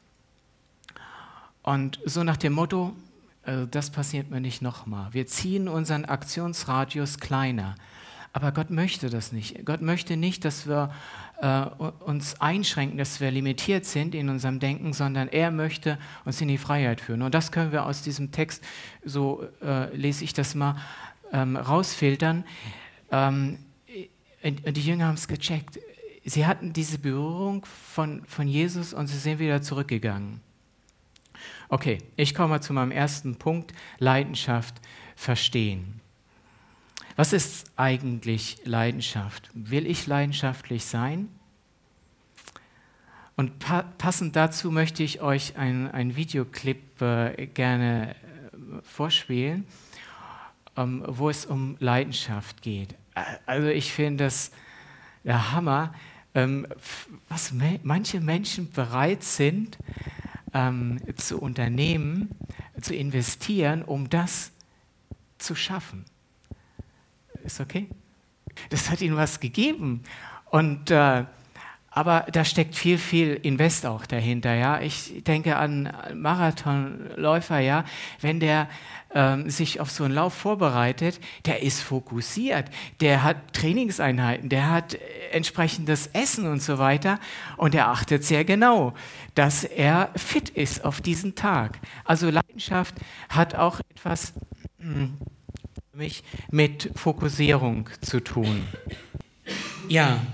Und 1.61 1.99
so 2.03 2.23
nach 2.23 2.37
dem 2.37 2.53
Motto, 2.53 2.95
äh, 3.43 3.67
das 3.69 3.91
passiert 3.91 4.31
mir 4.31 4.41
nicht 4.41 4.63
nochmal. 4.63 5.13
Wir 5.13 5.27
ziehen 5.27 5.67
unseren 5.67 6.05
Aktionsradius 6.05 7.19
kleiner. 7.19 7.75
Aber 8.33 8.51
Gott 8.51 8.69
möchte 8.69 9.09
das 9.09 9.31
nicht. 9.31 9.65
Gott 9.65 9.81
möchte 9.81 10.15
nicht, 10.15 10.45
dass 10.45 10.65
wir 10.65 10.93
äh, 11.41 11.65
uns 12.05 12.39
einschränken, 12.39 12.97
dass 12.97 13.19
wir 13.19 13.29
limitiert 13.29 13.85
sind 13.85 14.15
in 14.15 14.29
unserem 14.29 14.59
Denken, 14.59 14.93
sondern 14.93 15.27
er 15.27 15.51
möchte 15.51 15.97
uns 16.23 16.39
in 16.39 16.47
die 16.47 16.57
Freiheit 16.57 17.01
führen. 17.01 17.23
Und 17.23 17.35
das 17.35 17.51
können 17.51 17.71
wir 17.71 17.85
aus 17.85 18.03
diesem 18.03 18.31
Text, 18.31 18.63
so 19.03 19.43
äh, 19.61 19.93
lese 19.95 20.23
ich 20.23 20.33
das 20.33 20.55
mal, 20.55 20.77
ähm, 21.33 21.57
rausfiltern. 21.57 22.45
Ähm, 23.11 23.57
die 24.43 24.81
Jünger 24.81 25.07
haben 25.07 25.15
es 25.15 25.27
gecheckt. 25.27 25.79
Sie 26.23 26.45
hatten 26.45 26.73
diese 26.73 26.99
Berührung 26.99 27.65
von, 27.65 28.23
von 28.25 28.47
Jesus 28.47 28.93
und 28.93 29.07
sie 29.07 29.17
sind 29.17 29.39
wieder 29.39 29.61
zurückgegangen. 29.61 30.41
Okay, 31.69 31.99
ich 32.15 32.35
komme 32.35 32.59
zu 32.59 32.73
meinem 32.73 32.91
ersten 32.91 33.35
Punkt, 33.35 33.73
Leidenschaft 33.97 34.75
verstehen. 35.15 36.00
Was 37.21 37.33
ist 37.33 37.71
eigentlich 37.75 38.57
Leidenschaft? 38.63 39.51
Will 39.53 39.85
ich 39.85 40.07
leidenschaftlich 40.07 40.85
sein? 40.85 41.29
Und 43.35 43.59
pa 43.59 43.83
passend 43.99 44.35
dazu 44.35 44.71
möchte 44.71 45.03
ich 45.03 45.21
euch 45.21 45.55
einen 45.55 46.15
Videoclip 46.15 46.99
äh, 46.99 47.45
gerne 47.45 48.15
äh, 48.15 48.81
vorspielen, 48.81 49.67
ähm, 50.75 51.03
wo 51.07 51.29
es 51.29 51.45
um 51.45 51.77
Leidenschaft 51.77 52.63
geht. 52.63 52.95
Also 53.45 53.67
ich 53.67 53.93
finde 53.93 54.23
das 54.23 54.49
der 55.23 55.51
Hammer, 55.51 55.93
ähm, 56.33 56.65
was 57.29 57.51
me 57.51 57.79
manche 57.83 58.19
Menschen 58.19 58.71
bereit 58.71 59.23
sind, 59.23 59.77
ähm, 60.55 60.99
zu 61.17 61.39
unternehmen, 61.39 62.31
zu 62.81 62.95
investieren, 62.95 63.83
um 63.83 64.09
das 64.09 64.53
zu 65.37 65.53
schaffen. 65.53 66.05
Ist 67.43 67.59
okay? 67.59 67.87
Das 68.69 68.89
hat 68.89 69.01
ihnen 69.01 69.15
was 69.15 69.39
gegeben. 69.39 70.03
Und, 70.49 70.91
äh, 70.91 71.25
aber 71.93 72.25
da 72.31 72.45
steckt 72.45 72.75
viel, 72.75 72.97
viel 72.97 73.33
Invest 73.41 73.85
auch 73.85 74.05
dahinter. 74.05 74.53
Ja? 74.53 74.79
Ich 74.79 75.23
denke 75.23 75.57
an 75.57 75.91
Marathonläufer, 76.13 77.59
ja? 77.59 77.83
wenn 78.21 78.39
der 78.39 78.69
ähm, 79.13 79.49
sich 79.49 79.81
auf 79.81 79.91
so 79.91 80.05
einen 80.05 80.13
Lauf 80.13 80.33
vorbereitet, 80.33 81.19
der 81.45 81.63
ist 81.63 81.81
fokussiert, 81.81 82.65
der 83.01 83.23
hat 83.23 83.53
Trainingseinheiten, 83.53 84.47
der 84.47 84.69
hat 84.69 84.97
entsprechendes 85.31 86.07
Essen 86.07 86.47
und 86.47 86.61
so 86.61 86.77
weiter 86.77 87.19
und 87.57 87.75
er 87.75 87.89
achtet 87.89 88.23
sehr 88.23 88.45
genau, 88.45 88.93
dass 89.35 89.65
er 89.65 90.11
fit 90.15 90.49
ist 90.49 90.85
auf 90.85 91.01
diesen 91.01 91.35
Tag. 91.35 91.79
Also 92.05 92.29
Leidenschaft 92.29 92.95
hat 93.29 93.55
auch 93.55 93.81
etwas 93.89 94.33
hm, 94.79 95.17
mich 95.93 96.23
mit 96.49 96.89
Fokussierung 96.95 97.89
zu 98.01 98.21
tun. 98.21 98.63
Ja, 99.89 100.25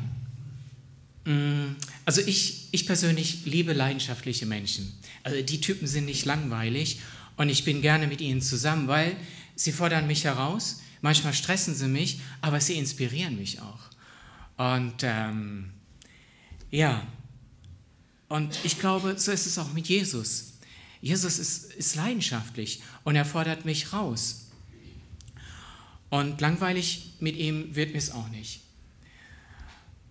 hm, 1.25 1.75
also 2.05 2.21
ich, 2.21 2.69
ich 2.71 2.85
persönlich 2.85 3.45
liebe 3.45 3.73
leidenschaftliche 3.73 4.45
Menschen. 4.45 4.93
Also 5.23 5.41
die 5.41 5.59
Typen 5.59 5.87
sind 5.87 6.05
nicht 6.05 6.25
langweilig 6.25 6.99
und 7.37 7.49
ich 7.49 7.65
bin 7.65 7.81
gerne 7.81 8.07
mit 8.07 8.21
ihnen 8.21 8.41
zusammen, 8.41 8.87
weil 8.87 9.15
sie 9.55 9.71
fordern 9.71 10.05
mich 10.05 10.25
heraus, 10.25 10.81
manchmal 11.01 11.33
stressen 11.33 11.73
sie 11.73 11.87
mich, 11.87 12.21
aber 12.41 12.61
sie 12.61 12.75
inspirieren 12.75 13.35
mich 13.37 13.59
auch. 13.59 13.79
Und 14.57 15.01
ähm, 15.01 15.71
ja, 16.69 17.05
und 18.29 18.59
ich 18.63 18.79
glaube, 18.79 19.17
so 19.17 19.31
ist 19.31 19.47
es 19.47 19.57
auch 19.57 19.73
mit 19.73 19.87
Jesus. 19.87 20.53
Jesus 21.01 21.39
ist, 21.39 21.73
ist 21.73 21.95
leidenschaftlich 21.95 22.81
und 23.03 23.15
er 23.15 23.25
fordert 23.25 23.65
mich 23.65 23.91
raus. 23.91 24.46
Und 26.09 26.39
langweilig 26.41 27.13
mit 27.19 27.35
ihm 27.35 27.75
wird 27.75 27.91
mir 27.91 27.97
es 27.97 28.11
auch 28.11 28.29
nicht. 28.29 28.61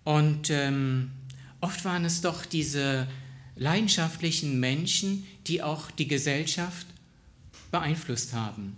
Und 0.04 0.50
ähm, 0.50 1.10
oft 1.60 1.84
waren 1.84 2.04
es 2.04 2.20
doch 2.20 2.44
diese 2.44 3.08
leidenschaftlichen 3.56 4.60
Menschen, 4.60 5.26
die 5.46 5.62
auch 5.62 5.90
die 5.90 6.06
Gesellschaft 6.06 6.86
beeinflusst 7.70 8.34
haben. 8.34 8.76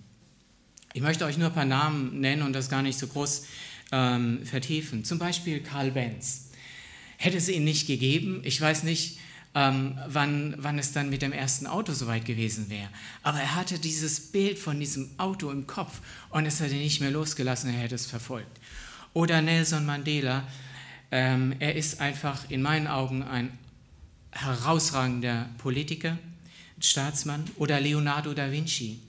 Ich 0.94 1.02
möchte 1.02 1.24
euch 1.24 1.36
nur 1.36 1.48
ein 1.48 1.54
paar 1.54 1.64
Namen 1.64 2.20
nennen 2.20 2.42
und 2.42 2.52
das 2.52 2.70
gar 2.70 2.82
nicht 2.82 2.98
so 2.98 3.08
groß 3.08 3.46
ähm, 3.92 4.44
vertiefen. 4.44 5.04
Zum 5.04 5.18
Beispiel 5.18 5.60
Karl 5.60 5.90
Benz. 5.90 6.50
Hätte 7.18 7.36
es 7.36 7.48
ihn 7.48 7.64
nicht 7.64 7.86
gegeben, 7.86 8.40
ich 8.44 8.60
weiß 8.60 8.84
nicht, 8.84 9.18
ähm, 9.54 9.98
wann, 10.06 10.54
wann 10.58 10.78
es 10.78 10.92
dann 10.92 11.10
mit 11.10 11.22
dem 11.22 11.32
ersten 11.32 11.66
Auto 11.66 11.92
soweit 11.92 12.24
gewesen 12.24 12.70
wäre. 12.70 12.88
Aber 13.22 13.40
er 13.40 13.54
hatte 13.54 13.78
dieses 13.78 14.20
Bild 14.32 14.58
von 14.58 14.78
diesem 14.78 15.10
Auto 15.18 15.50
im 15.50 15.66
Kopf 15.66 16.00
und 16.30 16.46
es 16.46 16.60
hat 16.60 16.70
ihn 16.70 16.78
nicht 16.78 17.00
mehr 17.00 17.10
losgelassen, 17.10 17.70
er 17.72 17.80
hätte 17.80 17.94
es 17.94 18.06
verfolgt. 18.06 18.60
Oder 19.14 19.42
Nelson 19.42 19.86
Mandela, 19.86 20.46
ähm, 21.10 21.54
er 21.58 21.74
ist 21.74 22.00
einfach 22.00 22.50
in 22.50 22.62
meinen 22.62 22.86
Augen 22.86 23.22
ein 23.22 23.56
herausragender 24.32 25.48
Politiker, 25.58 26.18
Staatsmann 26.80 27.44
oder 27.56 27.80
Leonardo 27.80 28.34
da 28.34 28.52
Vinci. 28.52 29.00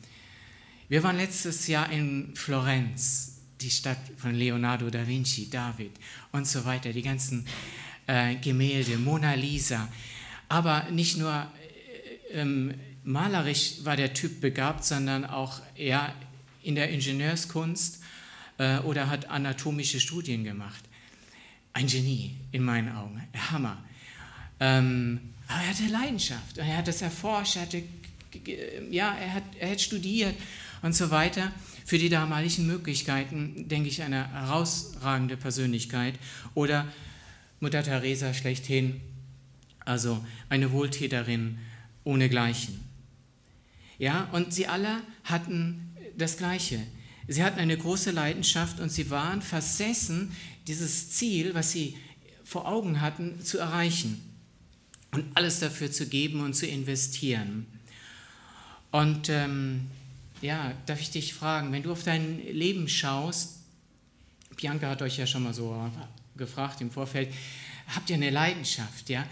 Wir 0.88 1.04
waren 1.04 1.18
letztes 1.18 1.68
Jahr 1.68 1.92
in 1.92 2.36
Florenz, 2.36 3.38
die 3.62 3.70
Stadt 3.70 4.00
von 4.18 4.34
Leonardo 4.34 4.90
da 4.90 5.06
Vinci, 5.06 5.50
David 5.50 5.92
und 6.32 6.48
so 6.48 6.66
weiter, 6.66 6.92
die 6.92 7.04
ganzen 7.04 7.46
äh, 8.08 8.36
Gemälde, 8.38 8.98
Mona 8.98 9.34
Lisa. 9.34 9.88
Aber 10.50 10.90
nicht 10.92 11.18
nur 11.18 11.48
äh, 12.34 12.40
ähm, 12.40 12.74
malerisch 13.04 13.84
war 13.84 13.96
der 13.96 14.14
Typ 14.14 14.42
begabt, 14.42 14.84
sondern 14.84 15.26
auch 15.26 15.62
ja, 15.76 16.14
in 16.64 16.76
der 16.76 16.90
Ingenieurskunst 16.90 18.04
äh, 18.58 18.80
oder 18.80 19.10
hat 19.10 19.30
anatomische 19.30 20.00
Studien 20.00 20.44
gemacht. 20.44 20.84
Ein 21.74 21.88
Genie 21.88 22.36
in 22.52 22.64
meinen 22.64 22.96
Augen, 22.96 23.22
Hammer. 23.52 23.78
Ähm, 24.60 25.20
aber 25.48 25.62
er 25.62 25.70
hatte 25.70 25.88
Leidenschaft 25.88 26.58
er 26.58 26.78
hat 26.78 26.88
das 26.88 27.02
erforscht, 27.02 27.56
er, 27.56 27.62
hatte, 27.64 27.84
ja, 28.92 29.16
er, 29.16 29.34
hat, 29.36 29.44
er 29.60 29.72
hat 29.72 29.82
studiert 29.82 30.36
und 30.82 30.94
so 30.94 31.10
weiter. 31.10 31.52
Für 31.86 31.98
die 31.98 32.10
damaligen 32.10 32.68
Möglichkeiten, 32.68 33.68
denke 33.68 33.90
ich, 33.90 34.04
eine 34.04 34.32
herausragende 34.32 35.38
Persönlichkeit. 35.38 36.14
Oder 36.54 36.88
Mutter 37.60 37.82
Teresa 37.84 38.34
schlechthin, 38.34 39.02
also 39.90 40.24
eine 40.50 40.72
Wohltäterin 40.72 41.58
ohnegleichen. 42.04 42.80
Ja, 43.98 44.30
und 44.32 44.54
sie 44.54 44.68
alle 44.68 45.02
hatten 45.24 45.96
das 46.18 46.38
Gleiche. 46.38 46.80
Sie 47.28 47.44
hatten 47.44 47.60
eine 47.60 47.78
große 47.78 48.12
Leidenschaft 48.12 48.80
und 48.80 48.92
sie 48.92 49.10
waren 49.10 49.42
versessen, 49.42 50.32
dieses 50.68 51.12
Ziel, 51.12 51.54
was 51.54 51.72
sie 51.72 51.98
vor 52.44 52.68
Augen 52.68 53.02
hatten, 53.02 53.44
zu 53.44 53.58
erreichen 53.60 54.22
und 55.12 55.26
alles 55.36 55.60
dafür 55.60 55.92
zu 55.92 56.08
geben 56.08 56.42
und 56.42 56.54
zu 56.54 56.66
investieren. 56.66 57.66
Und 58.92 59.30
ähm, 59.30 59.88
ja, 60.42 60.74
darf 60.86 61.02
ich 61.02 61.12
dich 61.12 61.34
fragen, 61.34 61.72
wenn 61.72 61.84
du 61.84 61.92
auf 61.92 62.04
dein 62.04 62.40
Leben 62.52 62.88
schaust, 62.88 63.58
Bianca 64.56 64.90
hat 64.90 65.02
euch 65.02 65.18
ja 65.18 65.28
schon 65.28 65.44
mal 65.44 65.54
so 65.54 65.90
gefragt 66.36 66.82
im 66.82 66.92
Vorfeld, 66.92 67.34
habt 67.96 68.10
ihr 68.10 68.16
eine 68.16 68.30
Leidenschaft, 68.30 69.10
ja? 69.10 69.26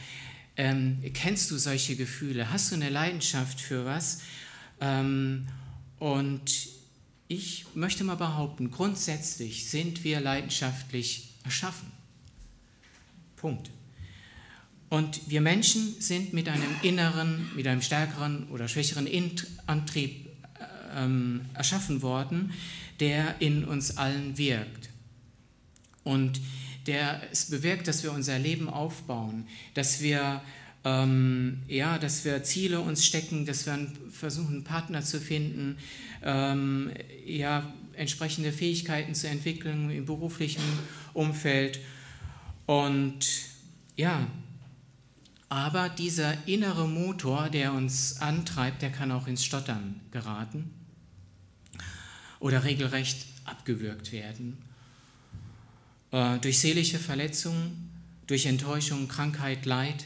Ähm, 0.58 1.04
kennst 1.14 1.52
du 1.52 1.58
solche 1.58 1.96
Gefühle? 1.96 2.52
Hast 2.52 2.72
du 2.72 2.76
eine 2.76 2.90
Leidenschaft 2.90 3.62
für 3.62 3.86
was? 3.86 4.22
Ähm, 4.82 5.48
und 6.00 6.70
ich 7.28 7.66
möchte 7.76 8.04
mal 8.04 8.16
behaupten, 8.16 8.72
grundsätzlich 8.72 9.70
sind 9.70 10.04
wir 10.04 10.20
leidenschaftlich 10.20 11.30
erschaffen. 11.44 11.92
Punkt. 13.36 13.70
Und 14.90 15.30
wir 15.30 15.42
Menschen 15.42 16.00
sind 16.00 16.34
mit 16.34 16.50
einem 16.50 16.76
inneren, 16.82 17.52
mit 17.56 17.68
einem 17.68 17.82
stärkeren 17.82 18.48
oder 18.50 18.68
schwächeren 18.68 19.08
Antrieb 19.68 20.28
ähm, 20.96 21.42
erschaffen 21.54 22.02
worden, 22.02 22.54
der 23.00 23.42
in 23.42 23.66
uns 23.66 23.98
allen 23.98 24.38
wirkt. 24.38 24.90
Und 26.04 26.40
der 26.88 27.22
es 27.32 27.50
bewirkt, 27.50 27.88
dass 27.88 28.04
wir 28.04 28.12
unser 28.12 28.40
Leben 28.40 28.70
aufbauen, 28.70 29.46
dass 29.74 30.02
wir, 30.02 30.42
ähm, 30.84 31.62
ja, 31.68 31.98
dass 31.98 32.26
wir 32.26 32.44
Ziele 32.44 32.80
uns 32.80 33.06
stecken, 33.06 33.46
dass 33.46 33.66
wir 33.66 33.78
versuchen, 34.10 34.56
einen 34.56 34.64
Partner 34.64 35.02
zu 35.02 35.20
finden, 35.20 35.78
ähm, 36.24 36.92
ja, 37.26 37.72
entsprechende 37.94 38.52
Fähigkeiten 38.52 39.14
zu 39.14 39.28
entwickeln 39.28 39.90
im 39.90 40.06
beruflichen 40.06 40.64
Umfeld. 41.14 41.80
Und 42.66 43.26
ja, 43.96 44.28
aber 45.50 45.90
dieser 45.90 46.48
innere 46.48 46.88
Motor, 46.88 47.50
der 47.50 47.74
uns 47.74 48.22
antreibt, 48.22 48.82
der 48.82 48.92
kann 48.92 49.12
auch 49.12 49.28
ins 49.28 49.44
Stottern 49.44 50.02
geraten 50.12 50.72
oder 52.40 52.64
regelrecht 52.64 53.26
abgewürgt 53.46 54.12
werden. 54.12 54.58
Äh, 56.12 56.40
durch 56.40 56.60
seelische 56.60 57.00
Verletzungen, 57.00 57.90
durch 58.28 58.46
Enttäuschung, 58.46 59.08
Krankheit, 59.08 59.66
Leid, 59.66 60.06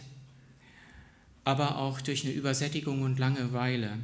aber 1.43 1.77
auch 1.77 2.01
durch 2.01 2.23
eine 2.23 2.33
Übersättigung 2.33 3.01
und 3.01 3.19
Langeweile. 3.19 3.97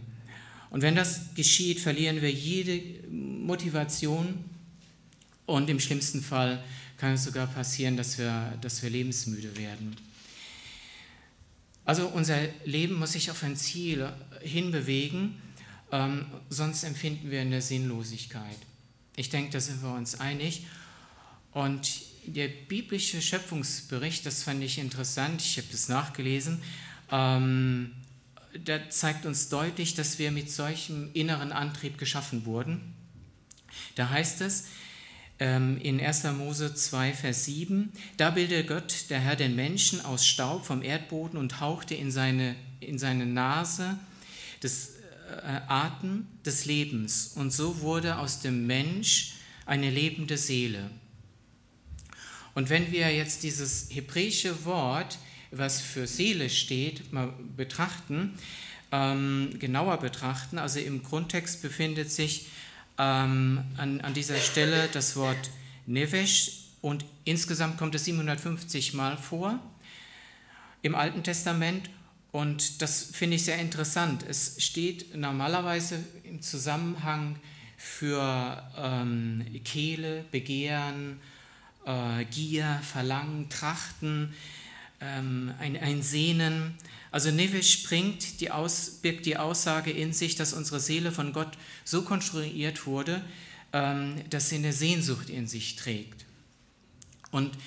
Und 0.70 0.82
wenn 0.82 0.96
das 0.96 1.34
geschieht, 1.36 1.80
verlieren 1.80 2.22
wir 2.22 2.32
jede 2.32 3.08
Motivation 3.10 4.44
und 5.46 5.70
im 5.70 5.80
schlimmsten 5.80 6.22
Fall 6.22 6.64
kann 6.98 7.14
es 7.14 7.24
sogar 7.24 7.48
passieren, 7.48 7.96
dass 7.96 8.18
wir, 8.18 8.58
dass 8.62 8.82
wir 8.84 8.90
lebensmüde 8.90 9.56
werden. 9.56 9.96
Also 11.86 12.08
unser 12.08 12.38
Leben 12.66 12.96
muss 12.96 13.14
sich 13.14 13.32
auf 13.32 13.44
ein 13.44 13.56
Ziel 13.56 14.12
hinbewegen, 14.42 15.36
ähm, 15.92 16.26
sonst 16.50 16.84
empfinden 16.84 17.32
wir 17.32 17.42
eine 17.42 17.62
Sinnlosigkeit. 17.62 18.58
Ich 19.16 19.30
denke, 19.30 19.52
da 19.52 19.60
sind 19.60 19.82
wir 19.82 19.94
uns 19.94 20.20
einig. 20.20 20.66
Und 21.58 22.04
der 22.28 22.50
biblische 22.50 23.20
Schöpfungsbericht, 23.20 24.28
das 24.28 24.44
fand 24.44 24.64
ich 24.64 24.78
interessant, 24.78 25.42
ich 25.42 25.58
habe 25.58 25.68
das 25.72 25.90
nachgelesen, 25.90 26.62
ähm, 27.12 27.94
der 28.54 28.92
zeigt 28.92 29.26
uns 29.26 29.50
deutlich, 29.50 29.96
dass 29.96 30.20
wir 30.20 30.30
mit 30.30 30.52
solchem 30.52 31.10
inneren 31.14 31.52
Antrieb 31.52 31.98
geschaffen 31.98 32.46
wurden. 32.46 32.94
Da 33.96 34.12
heißt 34.12 34.42
es 34.42 34.68
ähm, 35.40 35.80
in 35.82 36.00
1. 36.00 36.26
Mose 36.38 36.76
2, 36.76 37.14
Vers 37.14 37.46
7, 37.46 37.92
da 38.18 38.30
bildete 38.30 38.64
Gott, 38.64 39.10
der 39.10 39.20
Herr, 39.20 39.36
den 39.36 39.56
Menschen 39.56 40.06
aus 40.06 40.28
Staub 40.28 40.64
vom 40.64 40.84
Erdboden 40.84 41.40
und 41.40 41.60
hauchte 41.60 41.96
in 41.96 42.12
seine, 42.12 42.56
in 42.82 43.00
seine 43.00 43.26
Nase 43.26 43.98
des 44.62 44.98
äh, 45.44 45.62
Atem 45.68 46.28
des 46.46 46.66
Lebens. 46.66 47.32
Und 47.34 47.52
so 47.52 47.82
wurde 47.82 48.20
aus 48.20 48.42
dem 48.42 48.68
Mensch 48.68 49.34
eine 49.66 49.90
lebende 49.90 50.38
Seele. 50.38 50.92
Und 52.58 52.72
wenn 52.72 52.92
wir 52.92 53.14
jetzt 53.14 53.44
dieses 53.44 53.88
hebräische 53.92 54.66
Wort 54.66 55.20
was 55.52 55.80
für 55.80 56.08
Seele 56.08 56.50
steht, 56.50 57.14
mal 57.14 57.32
betrachten, 57.56 58.34
ähm, 58.92 59.52
genauer 59.60 59.98
betrachten. 59.98 60.58
Also 60.58 60.80
im 60.80 61.04
Grundtext 61.04 61.62
befindet 61.62 62.12
sich 62.12 62.48
ähm, 62.98 63.64
an, 63.78 64.02
an 64.02 64.16
dieser 64.16 64.38
Stelle 64.38 64.90
das 64.92 65.16
Wort 65.16 65.52
Nevesh 65.86 66.64
und 66.82 67.06
insgesamt 67.26 67.78
kommt 67.78 67.94
es 67.94 68.06
750 68.06 68.96
Mal 68.96 69.18
vor 69.18 69.60
im 70.82 70.96
Alten 70.96 71.22
Testament 71.22 71.92
und 72.32 72.82
das 72.82 73.04
finde 73.14 73.36
ich 73.36 73.46
sehr 73.46 73.60
interessant. 73.60 74.26
Es 74.28 74.56
steht 74.58 75.16
normalerweise 75.16 76.04
im 76.24 76.42
Zusammenhang 76.42 77.36
für 77.78 78.64
ähm, 78.78 79.46
Kehle, 79.64 80.26
Begehren, 80.32 81.20
äh, 81.88 82.26
Gier, 82.26 82.80
Verlangen, 82.84 83.50
Trachten, 83.50 84.34
ähm, 85.02 85.54
ein, 85.60 85.78
ein 85.78 86.04
Sehnen. 86.04 86.76
Also 87.12 87.32
Nevesh 87.32 87.84
bringt 87.84 88.42
die 88.42 88.52
Aus, 88.52 89.00
birgt 89.02 89.26
die 89.26 89.38
Aussage 89.38 89.92
in 89.92 90.14
sich, 90.14 90.36
dass 90.36 90.54
unsere 90.54 90.80
Seele 90.80 91.12
von 91.12 91.34
Gott 91.34 91.58
so 91.84 92.02
konstruiert 92.04 92.86
wurde, 92.86 93.24
ähm, 93.74 94.16
dass 94.30 94.50
sie 94.50 94.58
eine 94.58 94.74
Sehnsucht 94.74 95.30
in 95.30 95.48
sich 95.48 95.78
trägt. 95.78 96.26
Und 97.32 97.58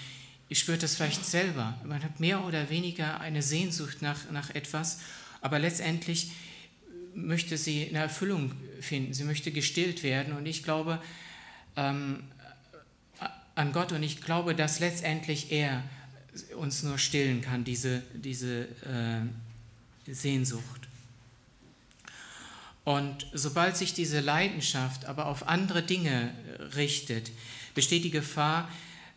ich 0.49 0.59
spüre 0.59 0.79
das 0.79 0.97
vielleicht 0.97 1.25
selber. 1.25 1.79
Man 1.85 2.03
hat 2.03 2.21
mehr 2.21 2.45
oder 2.45 2.71
weniger 2.71 3.21
eine 3.21 3.43
Sehnsucht 3.43 4.03
nach, 4.03 4.31
nach 4.31 4.51
etwas, 4.51 4.99
aber 5.41 5.59
letztendlich 5.59 6.33
möchte 7.15 7.57
sie 7.57 7.89
eine 7.89 7.99
Erfüllung 7.99 8.53
finden, 8.81 9.15
sie 9.15 9.25
möchte 9.25 9.53
gestillt 9.53 10.03
werden. 10.03 10.35
Und 10.37 10.47
ich 10.47 10.63
glaube 10.63 11.01
ähm, 11.77 12.25
an 13.61 13.73
Gott 13.73 13.93
und 13.93 14.03
ich 14.03 14.23
glaube, 14.23 14.55
dass 14.55 14.81
letztendlich 14.81 15.53
er 15.53 15.85
uns 16.57 16.83
nur 16.83 16.97
stillen 16.97 17.43
kann, 17.43 17.63
diese, 17.63 18.03
diese 18.15 18.63
äh, 18.63 20.13
Sehnsucht. 20.13 20.89
Und 22.85 23.27
sobald 23.35 23.77
sich 23.77 23.93
diese 23.93 24.21
Leidenschaft 24.21 25.05
aber 25.05 25.27
auf 25.27 25.47
andere 25.47 25.83
Dinge 25.83 26.33
richtet, 26.75 27.31
besteht 27.75 28.05
die 28.05 28.11
Gefahr, 28.11 28.71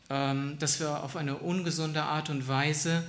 ähm, 0.10 0.58
dass 0.60 0.82
wir 0.82 1.04
auf 1.04 1.16
eine 1.16 1.38
ungesunde 1.38 2.04
Art 2.04 2.30
und 2.30 2.46
Weise 2.50 3.04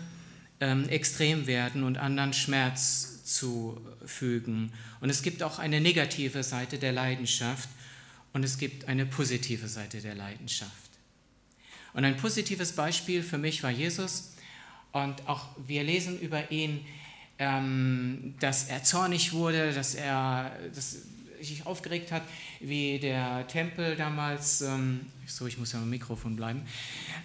ähm, 0.61 0.89
extrem 0.89 1.49
werden 1.49 1.83
und 1.83 1.99
anderen 1.99 2.33
Schmerz 2.33 3.25
zufügen. 3.25 4.73
Und 5.01 5.11
es 5.11 5.23
gibt 5.23 5.43
auch 5.43 5.59
eine 5.59 5.81
negative 5.81 6.45
Seite 6.45 6.79
der 6.79 6.93
Leidenschaft 6.93 7.69
und 8.33 8.45
es 8.45 8.57
gibt 8.57 8.87
eine 8.87 9.05
positive 9.05 9.67
Seite 9.67 10.01
der 10.01 10.15
Leidenschaft. 10.15 10.84
Und 11.95 12.05
ein 12.05 12.17
positives 12.17 12.73
Beispiel 12.73 13.23
für 13.23 13.39
mich 13.39 13.63
war 13.63 13.71
Jesus. 13.71 14.35
Und 14.93 15.27
auch 15.27 15.47
wir 15.67 15.83
lesen 15.83 16.21
über 16.21 16.51
ihn, 16.51 16.85
ähm, 17.39 18.35
dass 18.41 18.65
er 18.69 18.85
zornig 18.85 19.33
wurde, 19.33 19.73
dass 19.73 19.95
er 19.95 20.53
dass 20.75 20.99
sich 21.41 21.67
aufgeregt 21.67 22.11
hat, 22.13 22.23
wie 22.61 22.99
der 22.99 23.47
Tempel 23.49 23.97
damals, 23.97 24.63
ähm, 24.63 25.01
so 25.27 25.47
ich 25.47 25.59
muss 25.59 25.73
ja 25.73 25.79
am 25.79 25.91
Mikrofon 25.91 26.37
bleiben, 26.37 26.63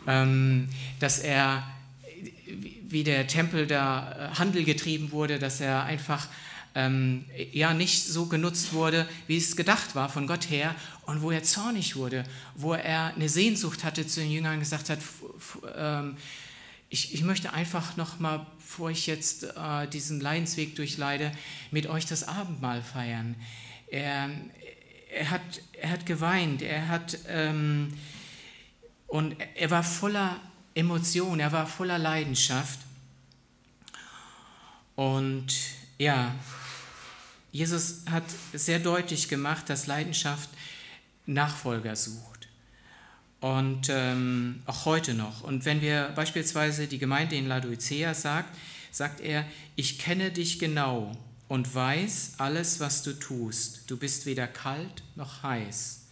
ähm, 0.08 0.69
dass 0.99 1.19
er, 1.19 1.63
wie 2.88 3.03
der 3.03 3.27
Tempel 3.27 3.65
da 3.65 4.32
äh, 4.34 4.36
Handel 4.36 4.63
getrieben 4.63 5.12
wurde, 5.12 5.39
dass 5.39 5.62
er 5.62 5.84
einfach 5.84 6.27
ähm, 6.75 7.25
ja 7.51 7.73
nicht 7.73 8.05
so 8.05 8.27
genutzt 8.27 8.73
wurde, 8.73 9.08
wie 9.27 9.38
es 9.38 9.55
gedacht 9.55 9.95
war 9.95 10.10
von 10.10 10.27
Gott 10.27 10.49
her 10.49 10.75
und 11.05 11.21
wo 11.21 11.32
er 11.32 11.43
zornig 11.43 11.95
wurde, 11.95 12.23
wo 12.55 12.73
er 12.73 13.13
eine 13.15 13.29
Sehnsucht 13.29 13.84
hatte 13.84 14.05
zu 14.05 14.19
den 14.19 14.32
Jüngern 14.32 14.60
gesagt 14.60 14.89
hat, 14.89 14.99
ähm, 15.75 16.17
ich, 16.89 17.13
ich, 17.13 17.23
möchte 17.23 17.53
einfach 17.53 17.97
noch 17.97 18.19
mal, 18.19 18.45
bevor 18.58 18.89
ich 18.89 19.08
jetzt 19.08 19.43
äh, 19.43 19.88
diesen 19.88 20.19
Leidensweg 20.19 20.75
durchleide, 20.75 21.32
mit 21.71 21.88
euch 21.88 22.05
das 22.05 22.27
Abendmahl 22.27 22.82
feiern. 22.82 23.36
Er, 23.91 24.29
er, 25.12 25.29
hat, 25.29 25.41
er 25.73 25.91
hat 25.91 26.05
geweint, 26.05 26.62
er 26.62 26.88
hat 26.88 27.17
ähm, 27.27 27.93
und 29.08 29.36
er 29.55 29.71
war 29.71 29.84
voller 29.84 30.39
Emotion, 30.75 31.39
er 31.39 31.51
war 31.51 31.67
voller 31.67 31.97
Leidenschaft 31.97 32.79
und 34.95 35.47
ja, 35.97 36.36
Jesus 37.51 38.03
hat 38.09 38.23
sehr 38.53 38.79
deutlich 38.79 39.27
gemacht, 39.27 39.69
dass 39.69 39.88
Leidenschaft 39.88 40.49
Nachfolger 41.25 41.95
sucht. 41.95 42.47
Und 43.39 43.88
ähm, 43.89 44.62
auch 44.65 44.85
heute 44.85 45.13
noch. 45.13 45.43
Und 45.43 45.63
wenn 45.65 45.81
wir 45.81 46.12
beispielsweise 46.15 46.88
die 46.88 46.97
Gemeinde 46.97 47.35
in 47.35 47.47
Laodicea 47.47 48.13
sagt, 48.13 48.55
sagt 48.91 49.21
er, 49.21 49.45
ich 49.75 49.97
kenne 49.99 50.31
dich 50.31 50.59
genau 50.59 51.15
und 51.47 51.73
weiß 51.73 52.33
alles, 52.38 52.79
was 52.79 53.01
du 53.03 53.13
tust. 53.13 53.89
Du 53.89 53.97
bist 53.97 54.25
weder 54.25 54.47
kalt 54.47 55.03
noch 55.15 55.43
heiß. 55.43 56.07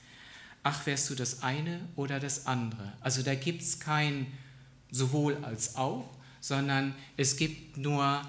Ach, 0.63 0.85
wärst 0.85 1.09
du 1.09 1.15
das 1.15 1.43
eine 1.43 1.81
oder 1.95 2.19
das 2.19 2.47
andere. 2.47 2.93
Also 3.01 3.23
da 3.23 3.35
gibt 3.35 3.61
es 3.61 3.79
kein 3.79 4.27
sowohl 4.89 5.37
als 5.43 5.75
auch, 5.75 6.09
sondern 6.39 6.95
es 7.17 7.35
gibt 7.35 7.77
nur 7.77 8.21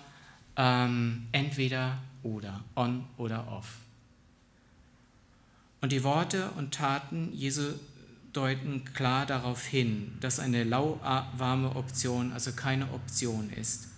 ähm, 0.56 1.28
entweder 1.32 1.98
oder, 2.22 2.64
on 2.74 3.04
oder 3.16 3.48
off. 3.50 3.76
Und 5.80 5.92
die 5.92 6.02
Worte 6.02 6.50
und 6.56 6.74
Taten 6.74 7.32
Jesu 7.32 7.72
deuten 8.32 8.84
klar 8.94 9.26
darauf 9.26 9.64
hin, 9.64 10.12
dass 10.20 10.38
eine 10.38 10.64
lauwarme 10.64 11.74
Option 11.76 12.32
also 12.32 12.52
keine 12.52 12.92
Option 12.92 13.50
ist. 13.50 13.88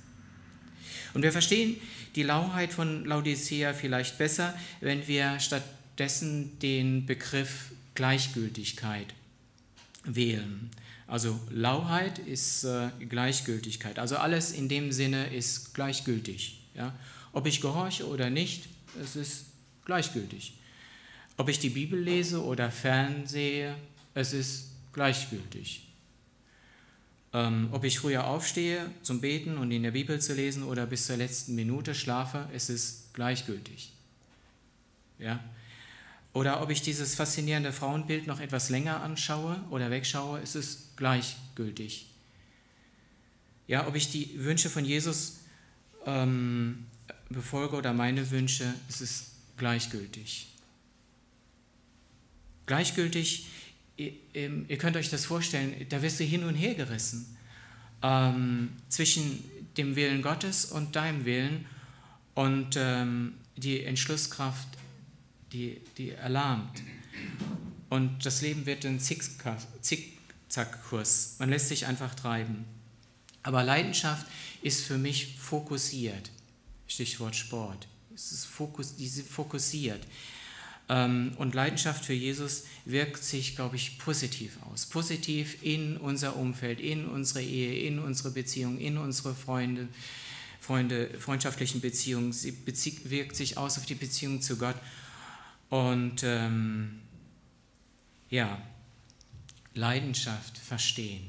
Und 1.15 1.23
wir 1.23 1.33
verstehen 1.33 1.77
die 2.15 2.23
Lauheit 2.23 2.73
von 2.73 3.05
Laodicea 3.05 3.73
vielleicht 3.73 4.19
besser, 4.19 4.55
wenn 4.81 5.07
wir 5.09 5.41
stattdessen 5.41 6.59
den 6.61 7.07
Begriff 7.07 7.73
Gleichgültigkeit 7.95 9.15
wählen. 10.05 10.71
Also 11.07 11.39
Lauheit 11.51 12.21
ist 12.21 12.65
äh, 12.65 12.91
Gleichgültigkeit. 13.09 13.99
Also 13.99 14.17
alles 14.17 14.53
in 14.53 14.69
dem 14.69 14.93
Sinne 14.93 15.35
ist 15.35 15.75
gleichgültig. 15.75 16.61
Ja? 16.75 16.95
Ob 17.33 17.47
ich 17.47 17.61
gehorche 17.61 18.07
oder 18.07 18.31
nicht, 18.31 18.69
es 19.01 19.17
ist 19.17 19.47
gleichgültig. 19.85 20.55
Ob 21.37 21.49
ich 21.49 21.59
die 21.59 21.71
Bibel 21.71 21.99
lese 21.99 22.45
oder 22.45 22.71
fernsehe, 22.71 23.77
es 24.15 24.33
ist 24.33 24.71
gleichgültig. 24.93 25.87
Ähm, 27.33 27.69
ob 27.71 27.85
ich 27.85 27.99
früher 27.99 28.27
aufstehe 28.27 28.91
zum 29.03 29.21
Beten 29.21 29.57
und 29.57 29.71
in 29.71 29.85
der 29.85 29.93
Bibel 29.93 30.21
zu 30.21 30.35
lesen 30.35 30.65
oder 30.65 30.87
bis 30.87 31.07
zur 31.07 31.17
letzten 31.17 31.55
Minute 31.55 31.95
schlafe, 31.95 32.49
es 32.53 32.69
ist 32.69 33.15
gleichgültig. 33.15 33.93
Ja? 35.19 35.39
Oder 36.33 36.63
ob 36.63 36.71
ich 36.71 36.83
dieses 36.83 37.15
faszinierende 37.15 37.73
Frauenbild 37.73 38.27
noch 38.27 38.41
etwas 38.41 38.69
länger 38.69 39.03
anschaue 39.03 39.63
oder 39.71 39.91
wegschaue, 39.91 40.41
es 40.41 40.55
ist 40.55 40.97
gleichgültig. 40.97 42.07
Ja, 43.67 43.87
ob 43.87 43.95
ich 43.95 44.11
die 44.11 44.43
Wünsche 44.43 44.69
von 44.69 44.85
Jesus 44.85 45.39
ähm, 46.05 46.87
befolge 47.31 47.77
oder 47.77 47.93
meine 47.93 48.31
Wünsche, 48.31 48.75
es 48.89 49.01
ist 49.01 49.31
gleichgültig. 49.57 50.49
Gleichgültig 52.67 53.47
ähm, 54.35 54.67
ihr 54.69 54.77
könnt 54.79 54.97
euch 54.97 55.11
das 55.11 55.27
vorstellen, 55.27 55.87
da 55.89 56.03
wirst 56.03 56.19
du 56.21 56.25
hin 56.25 56.45
und 56.45 56.55
her 56.55 56.75
gerissen 56.75 57.37
ähm, 58.03 58.71
zwischen 58.89 59.45
dem 59.77 59.95
Willen 59.97 60.23
Gottes 60.23 60.65
und 60.67 60.95
deinem 60.97 61.27
Willen 61.27 61.67
und 62.35 62.77
ähm, 62.77 63.35
die 63.57 63.85
Entschlusskraft, 63.85 64.69
die, 65.53 65.81
die 65.99 66.11
erlahmt. 66.11 66.83
Und 67.89 68.25
das 68.25 68.41
Leben 68.41 68.67
wird 68.67 68.87
ein 68.87 69.01
Zickzackkurs. 69.01 71.35
Man 71.39 71.51
lässt 71.51 71.69
sich 71.69 71.87
einfach 71.87 72.15
treiben. 72.15 72.65
Aber 73.43 73.65
Leidenschaft 73.65 74.27
ist 74.63 74.85
für 74.85 74.97
mich 74.97 75.37
fokussiert. 75.39 76.31
Stichwort 76.91 77.37
Sport. 77.37 77.87
Es 78.15 78.33
ist 78.33 78.47
fokus, 78.47 78.97
diese 78.97 79.23
fokussiert. 79.23 80.01
Ähm, 80.89 81.33
und 81.39 81.55
Leidenschaft 81.55 82.05
für 82.05 82.13
Jesus 82.13 82.65
wirkt 82.85 83.23
sich, 83.23 83.55
glaube 83.55 83.77
ich, 83.77 83.99
positiv 83.99 84.59
aus. 84.71 84.87
Positiv 84.87 85.63
in 85.63 85.97
unser 85.97 86.37
Umfeld, 86.37 86.81
in 86.81 87.07
unsere 87.07 87.43
Ehe, 87.43 87.87
in 87.87 88.01
unsere 88.01 88.33
Beziehung, 88.33 88.79
in 88.79 88.99
unsere 88.99 89.35
Freunde, 89.35 89.89
Freunde 90.61 91.09
freundschaftlichen 91.19 91.81
Beziehungen. 91.81 92.33
Sie 92.33 92.57
wirkt 93.05 93.37
sich 93.37 93.57
aus 93.57 93.79
auf 93.79 93.87
die 93.87 93.95
Beziehung 93.95 94.43
zu 94.43 94.59
Gott. 94.59 94.77
Und 95.69 96.23
ähm, 96.25 97.01
ja, 98.29 98.61
Leidenschaft 99.75 100.59
verstehen. 100.59 101.25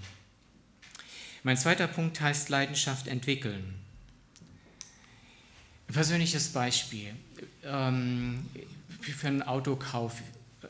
Mein 1.43 1.57
zweiter 1.57 1.87
Punkt 1.87 2.19
heißt 2.19 2.49
Leidenschaft 2.49 3.07
entwickeln. 3.07 3.80
Persönliches 5.91 6.49
Beispiel. 6.49 7.13
Ähm, 7.63 8.45
für 9.01 9.27
einen 9.27 9.41
Autokauf 9.41 10.21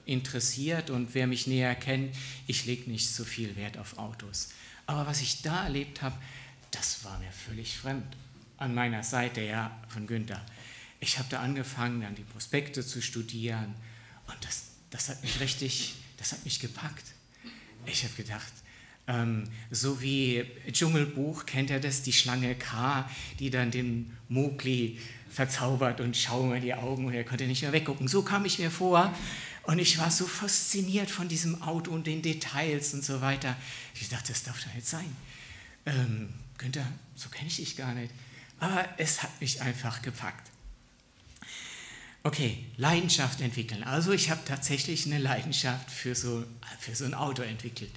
interessiert 0.05 0.89
und 0.89 1.13
wer 1.13 1.27
mich 1.27 1.47
näher 1.47 1.75
kennt, 1.75 2.15
ich 2.47 2.65
lege 2.65 2.89
nicht 2.89 3.09
so 3.09 3.23
viel 3.23 3.55
Wert 3.55 3.77
auf 3.77 3.97
Autos. 3.97 4.49
Aber 4.85 5.05
was 5.05 5.21
ich 5.21 5.41
da 5.41 5.65
erlebt 5.65 6.01
habe, 6.01 6.15
das 6.71 7.03
war 7.03 7.19
mir 7.19 7.31
völlig 7.31 7.77
fremd. 7.77 8.05
An 8.57 8.73
meiner 8.73 9.03
Seite, 9.03 9.41
ja, 9.41 9.77
von 9.89 10.07
Günther. 10.07 10.43
Ich 10.99 11.17
habe 11.17 11.27
da 11.29 11.39
angefangen, 11.39 12.01
dann 12.01 12.15
die 12.15 12.23
Prospekte 12.23 12.85
zu 12.85 13.01
studieren 13.01 13.73
und 14.27 14.37
das, 14.45 14.65
das 14.91 15.09
hat 15.09 15.21
mich 15.23 15.39
richtig, 15.39 15.95
das 16.17 16.31
hat 16.31 16.43
mich 16.45 16.59
gepackt. 16.59 17.05
Ich 17.85 18.03
habe 18.03 18.13
gedacht, 18.13 18.53
ähm, 19.11 19.43
so 19.69 20.01
wie 20.01 20.45
Dschungelbuch, 20.71 21.45
kennt 21.45 21.69
ihr 21.69 21.79
das, 21.79 22.01
die 22.01 22.13
Schlange 22.13 22.55
K, 22.55 23.09
die 23.39 23.49
dann 23.49 23.71
den 23.71 24.15
Mowgli 24.29 24.99
verzaubert 25.29 26.01
und 26.01 26.15
schaue 26.15 26.47
mir 26.47 26.61
die 26.61 26.73
Augen 26.73 27.05
und 27.05 27.13
er 27.13 27.23
konnte 27.23 27.45
nicht 27.45 27.61
mehr 27.61 27.71
weggucken. 27.71 28.07
So 28.07 28.21
kam 28.21 28.45
ich 28.45 28.59
mir 28.59 28.71
vor 28.71 29.13
und 29.63 29.79
ich 29.79 29.97
war 29.97 30.11
so 30.11 30.25
fasziniert 30.25 31.09
von 31.09 31.27
diesem 31.27 31.61
Auto 31.61 31.91
und 31.91 32.07
den 32.07 32.21
Details 32.21 32.93
und 32.93 33.03
so 33.03 33.21
weiter. 33.21 33.55
Ich 33.95 34.09
dachte, 34.09 34.29
das 34.29 34.43
darf 34.43 34.63
doch 34.63 34.73
nicht 34.73 34.87
sein. 34.87 35.15
Ähm, 35.85 36.29
Günther, 36.57 36.87
so 37.15 37.29
kenne 37.29 37.47
ich 37.47 37.57
dich 37.57 37.75
gar 37.75 37.93
nicht. 37.93 38.13
Aber 38.59 38.87
es 38.97 39.23
hat 39.23 39.41
mich 39.41 39.61
einfach 39.61 40.01
gepackt. 40.01 40.51
Okay, 42.23 42.65
Leidenschaft 42.77 43.41
entwickeln. 43.41 43.83
Also 43.83 44.11
ich 44.11 44.29
habe 44.29 44.41
tatsächlich 44.45 45.07
eine 45.07 45.17
Leidenschaft 45.17 45.89
für 45.89 46.13
so, 46.13 46.45
für 46.79 46.95
so 46.95 47.05
ein 47.05 47.15
Auto 47.15 47.41
entwickelt. 47.41 47.91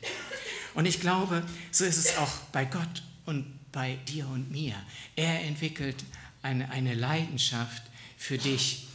Und 0.74 0.86
ich 0.86 1.00
glaube, 1.00 1.44
so 1.70 1.84
ist 1.84 1.96
es 1.96 2.16
auch 2.18 2.32
bei 2.52 2.64
Gott 2.64 3.02
und 3.26 3.46
bei 3.72 3.96
dir 4.08 4.28
und 4.28 4.50
mir. 4.50 4.74
Er 5.16 5.42
entwickelt 5.44 6.04
eine, 6.42 6.70
eine 6.70 6.94
Leidenschaft 6.94 7.82
für 8.16 8.38
dich. 8.38 8.86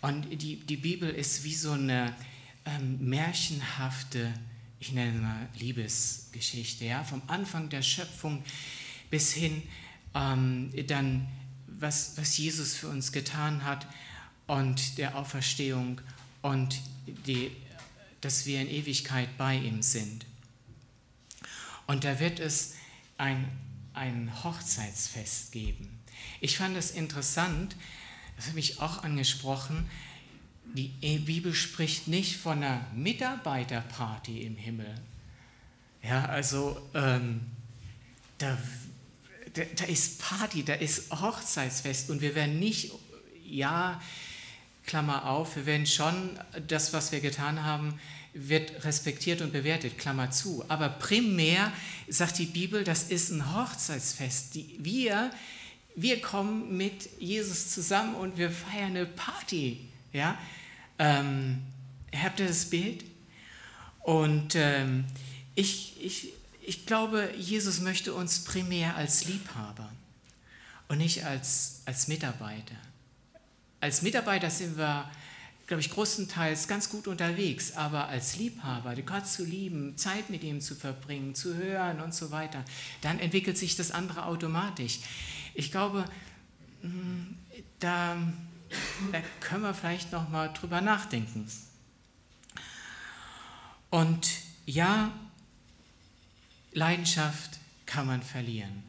Und 0.00 0.42
die, 0.42 0.56
die 0.56 0.76
Bibel 0.76 1.10
ist 1.10 1.44
wie 1.44 1.54
so 1.54 1.72
eine 1.72 2.14
ähm, 2.64 2.98
märchenhafte, 3.08 4.32
ich 4.80 4.92
nenne 4.92 5.18
mal 5.18 5.48
Liebesgeschichte, 5.58 6.84
ja? 6.84 7.02
vom 7.04 7.22
Anfang 7.26 7.68
der 7.68 7.82
Schöpfung 7.82 8.44
bis 9.10 9.32
hin 9.32 9.62
ähm, 10.14 10.70
dann, 10.86 11.26
was, 11.66 12.16
was 12.16 12.36
Jesus 12.36 12.74
für 12.74 12.88
uns 12.88 13.12
getan 13.12 13.64
hat 13.64 13.86
und 14.46 14.98
der 14.98 15.16
Auferstehung 15.16 16.00
und 16.42 16.80
die, 17.26 17.50
dass 18.20 18.46
wir 18.46 18.60
in 18.60 18.68
Ewigkeit 18.68 19.36
bei 19.36 19.56
ihm 19.56 19.82
sind. 19.82 20.27
Und 21.88 22.04
da 22.04 22.20
wird 22.20 22.38
es 22.38 22.74
ein, 23.16 23.48
ein 23.94 24.30
Hochzeitsfest 24.44 25.52
geben. 25.52 25.98
Ich 26.40 26.58
fand 26.58 26.76
es 26.76 26.90
interessant, 26.90 27.74
das 28.36 28.48
hat 28.48 28.54
mich 28.54 28.80
auch 28.80 29.02
angesprochen, 29.02 29.88
die 30.74 30.90
Bibel 31.18 31.54
spricht 31.54 32.06
nicht 32.06 32.36
von 32.36 32.62
einer 32.62 32.86
Mitarbeiterparty 32.94 34.42
im 34.42 34.56
Himmel. 34.56 34.94
Ja, 36.02 36.26
also 36.26 36.78
ähm, 36.92 37.40
da, 38.36 38.58
da, 39.54 39.62
da, 39.74 39.84
ist 39.84 40.20
Party, 40.20 40.64
da 40.64 40.74
ist 40.74 41.10
Hochzeitsfest 41.10 42.10
und 42.10 42.20
wir 42.20 42.34
werden 42.34 42.60
nicht, 42.60 42.92
ja, 43.46 44.00
Klammer 44.84 45.24
auf, 45.24 45.56
wir 45.56 45.64
werden 45.64 45.86
schon 45.86 46.38
das, 46.66 46.92
was 46.92 47.12
wir 47.12 47.20
getan 47.20 47.64
haben, 47.64 47.98
wird 48.34 48.84
respektiert 48.84 49.40
und 49.40 49.52
bewertet, 49.52 49.98
Klammer 49.98 50.30
zu. 50.30 50.64
Aber 50.68 50.88
primär 50.88 51.72
sagt 52.08 52.38
die 52.38 52.46
Bibel, 52.46 52.84
das 52.84 53.04
ist 53.04 53.30
ein 53.30 53.54
Hochzeitsfest. 53.54 54.54
Die, 54.54 54.78
wir 54.78 55.30
wir 56.00 56.20
kommen 56.20 56.76
mit 56.76 57.08
Jesus 57.18 57.70
zusammen 57.70 58.14
und 58.14 58.38
wir 58.38 58.52
feiern 58.52 58.90
eine 58.90 59.04
Party. 59.06 59.80
Ja? 60.12 60.38
Ähm, 60.98 61.58
habt 62.14 62.38
ihr 62.38 62.46
das 62.46 62.66
Bild? 62.66 63.04
Und 64.02 64.54
ähm, 64.54 65.06
ich, 65.56 65.96
ich, 66.00 66.28
ich 66.62 66.86
glaube, 66.86 67.32
Jesus 67.36 67.80
möchte 67.80 68.14
uns 68.14 68.44
primär 68.44 68.94
als 68.94 69.24
Liebhaber 69.24 69.90
und 70.86 70.98
nicht 70.98 71.24
als, 71.24 71.82
als 71.84 72.06
Mitarbeiter. 72.06 72.76
Als 73.80 74.02
Mitarbeiter 74.02 74.50
sind 74.50 74.78
wir, 74.78 75.10
glaube 75.68 75.82
ich, 75.82 75.90
großenteils 75.90 76.66
ganz 76.66 76.88
gut 76.88 77.06
unterwegs, 77.06 77.76
aber 77.76 78.08
als 78.08 78.36
Liebhaber, 78.36 78.96
Gott 79.02 79.26
zu 79.26 79.44
lieben, 79.44 79.98
Zeit 79.98 80.30
mit 80.30 80.42
ihm 80.42 80.62
zu 80.62 80.74
verbringen, 80.74 81.34
zu 81.34 81.54
hören 81.54 82.00
und 82.00 82.14
so 82.14 82.30
weiter, 82.30 82.64
dann 83.02 83.20
entwickelt 83.20 83.58
sich 83.58 83.76
das 83.76 83.90
andere 83.90 84.24
automatisch. 84.24 85.00
Ich 85.54 85.70
glaube, 85.70 86.06
hm, 86.80 87.36
da, 87.80 88.16
da 89.12 89.20
können 89.40 89.62
wir 89.62 89.74
vielleicht 89.74 90.10
noch 90.10 90.30
mal 90.30 90.48
drüber 90.48 90.80
nachdenken. 90.80 91.46
Und 93.90 94.30
ja, 94.64 95.12
Leidenschaft 96.72 97.58
kann 97.84 98.06
man 98.06 98.22
verlieren. 98.22 98.84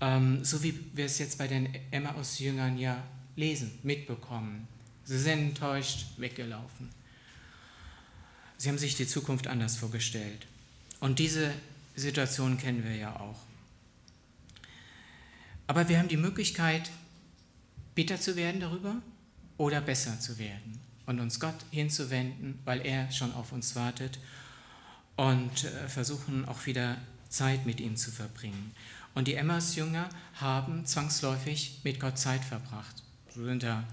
Ähm, 0.00 0.44
so 0.44 0.64
wie 0.64 0.78
wir 0.94 1.04
es 1.06 1.18
jetzt 1.18 1.38
bei 1.38 1.46
den 1.46 1.72
Emmaus-Jüngern 1.92 2.76
ja 2.76 3.04
lesen, 3.36 3.78
mitbekommen. 3.84 4.66
Sie 5.08 5.18
sind 5.18 5.38
enttäuscht, 5.38 6.04
weggelaufen. 6.18 6.90
Sie 8.58 8.68
haben 8.68 8.76
sich 8.76 8.94
die 8.94 9.06
Zukunft 9.06 9.46
anders 9.46 9.74
vorgestellt. 9.74 10.46
Und 11.00 11.18
diese 11.18 11.50
Situation 11.96 12.58
kennen 12.58 12.84
wir 12.84 12.94
ja 12.94 13.18
auch. 13.18 13.40
Aber 15.66 15.88
wir 15.88 15.98
haben 15.98 16.08
die 16.08 16.18
Möglichkeit, 16.18 16.90
bitter 17.94 18.20
zu 18.20 18.36
werden 18.36 18.60
darüber 18.60 18.96
oder 19.56 19.80
besser 19.80 20.20
zu 20.20 20.38
werden. 20.38 20.78
und 21.06 21.20
uns 21.20 21.40
Gott 21.40 21.56
hinzuwenden, 21.70 22.58
weil 22.66 22.84
er 22.84 23.10
schon 23.10 23.32
auf 23.32 23.52
uns 23.52 23.74
wartet 23.74 24.18
und 25.16 25.64
äh, 25.64 25.88
versuchen 25.88 26.44
auch 26.44 26.66
wieder 26.66 26.98
Zeit 27.30 27.64
mit 27.64 27.80
ihm 27.80 27.96
zu 27.96 28.10
verbringen. 28.10 28.74
Und 29.14 29.26
die 29.26 29.32
Emmaus-Jünger 29.32 30.10
haben 30.34 30.84
zwangsläufig 30.84 31.80
mit 31.82 31.98
Gott 31.98 32.18
Zeit 32.18 32.44
verbracht. 32.44 33.02
Sie 33.34 33.42
sind 33.42 33.62
da 33.62 33.84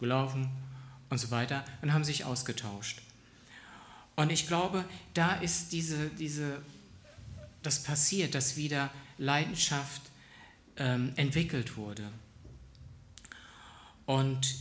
gelaufen 0.00 0.50
und 1.08 1.18
so 1.18 1.30
weiter 1.30 1.64
und 1.82 1.92
haben 1.92 2.04
sich 2.04 2.24
ausgetauscht. 2.24 3.00
Und 4.16 4.30
ich 4.30 4.46
glaube, 4.46 4.84
da 5.14 5.34
ist 5.36 5.72
diese, 5.72 6.08
diese, 6.10 6.60
das 7.62 7.82
passiert, 7.82 8.34
dass 8.34 8.56
wieder 8.56 8.90
Leidenschaft 9.18 10.02
ähm, 10.76 11.12
entwickelt 11.16 11.76
wurde. 11.76 12.10
Und 14.06 14.56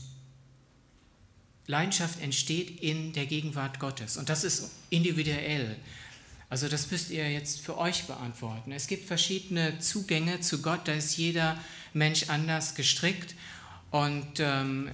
Leidenschaft 1.65 2.21
entsteht 2.21 2.81
in 2.81 3.13
der 3.13 3.25
Gegenwart 3.25 3.79
Gottes 3.79 4.17
und 4.17 4.29
das 4.29 4.43
ist 4.43 4.71
individuell. 4.89 5.75
Also 6.49 6.67
das 6.67 6.89
müsst 6.89 7.11
ihr 7.11 7.31
jetzt 7.31 7.61
für 7.61 7.77
euch 7.77 8.05
beantworten. 8.05 8.71
Es 8.71 8.87
gibt 8.87 9.05
verschiedene 9.05 9.77
Zugänge 9.79 10.39
zu 10.39 10.63
Gott, 10.63 10.87
da 10.87 10.93
ist 10.93 11.17
jeder 11.17 11.59
Mensch 11.93 12.29
anders 12.29 12.73
gestrickt 12.73 13.35
und 13.91 14.39
ähm, 14.39 14.89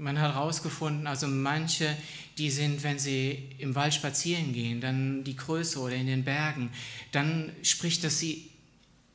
man 0.00 0.18
hat 0.18 0.34
herausgefunden, 0.34 1.06
also 1.06 1.26
manche, 1.26 1.96
die 2.38 2.50
sind, 2.50 2.82
wenn 2.82 2.98
sie 2.98 3.50
im 3.58 3.74
Wald 3.74 3.92
spazieren 3.92 4.52
gehen, 4.52 4.80
dann 4.80 5.24
die 5.24 5.36
Größe 5.36 5.78
oder 5.78 5.94
in 5.94 6.06
den 6.06 6.24
Bergen, 6.24 6.70
dann 7.12 7.52
spricht 7.62 8.02
das 8.02 8.18
sie 8.18 8.50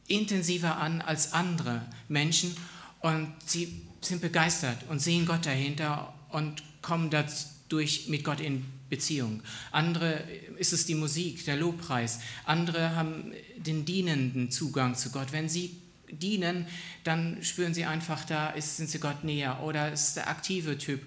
intensiver 0.07 0.77
an 0.77 1.01
als 1.01 1.33
andere 1.33 1.81
Menschen 2.07 2.55
und 3.01 3.33
sie 3.45 3.81
sind 4.01 4.21
begeistert 4.21 4.77
und 4.87 5.01
sehen 5.01 5.25
Gott 5.25 5.47
dahinter 5.47 6.13
und 6.29 6.61
kommen 6.83 7.09
dadurch 7.09 8.07
mit 8.07 8.23
Gott 8.23 8.39
in 8.39 8.63
Beziehung. 8.87 9.41
Andere 9.71 10.23
ist 10.59 10.71
es 10.71 10.85
die 10.85 10.93
Musik, 10.93 11.43
der 11.45 11.57
Lobpreis. 11.57 12.19
Andere 12.43 12.95
haben 12.95 13.33
den 13.57 13.85
dienenden 13.85 14.51
Zugang 14.51 14.93
zu 14.93 15.11
Gott. 15.11 15.31
Wenn 15.31 15.49
sie 15.49 15.75
dienen, 16.09 16.67
dann 17.03 17.43
spüren 17.43 17.73
sie 17.73 17.85
einfach, 17.85 18.25
da 18.25 18.49
ist, 18.49 18.77
sind 18.77 18.89
sie 18.89 18.99
Gott 18.99 19.23
näher. 19.23 19.61
Oder 19.63 19.91
ist 19.91 20.15
der 20.15 20.29
aktive 20.29 20.77
Typ. 20.77 21.01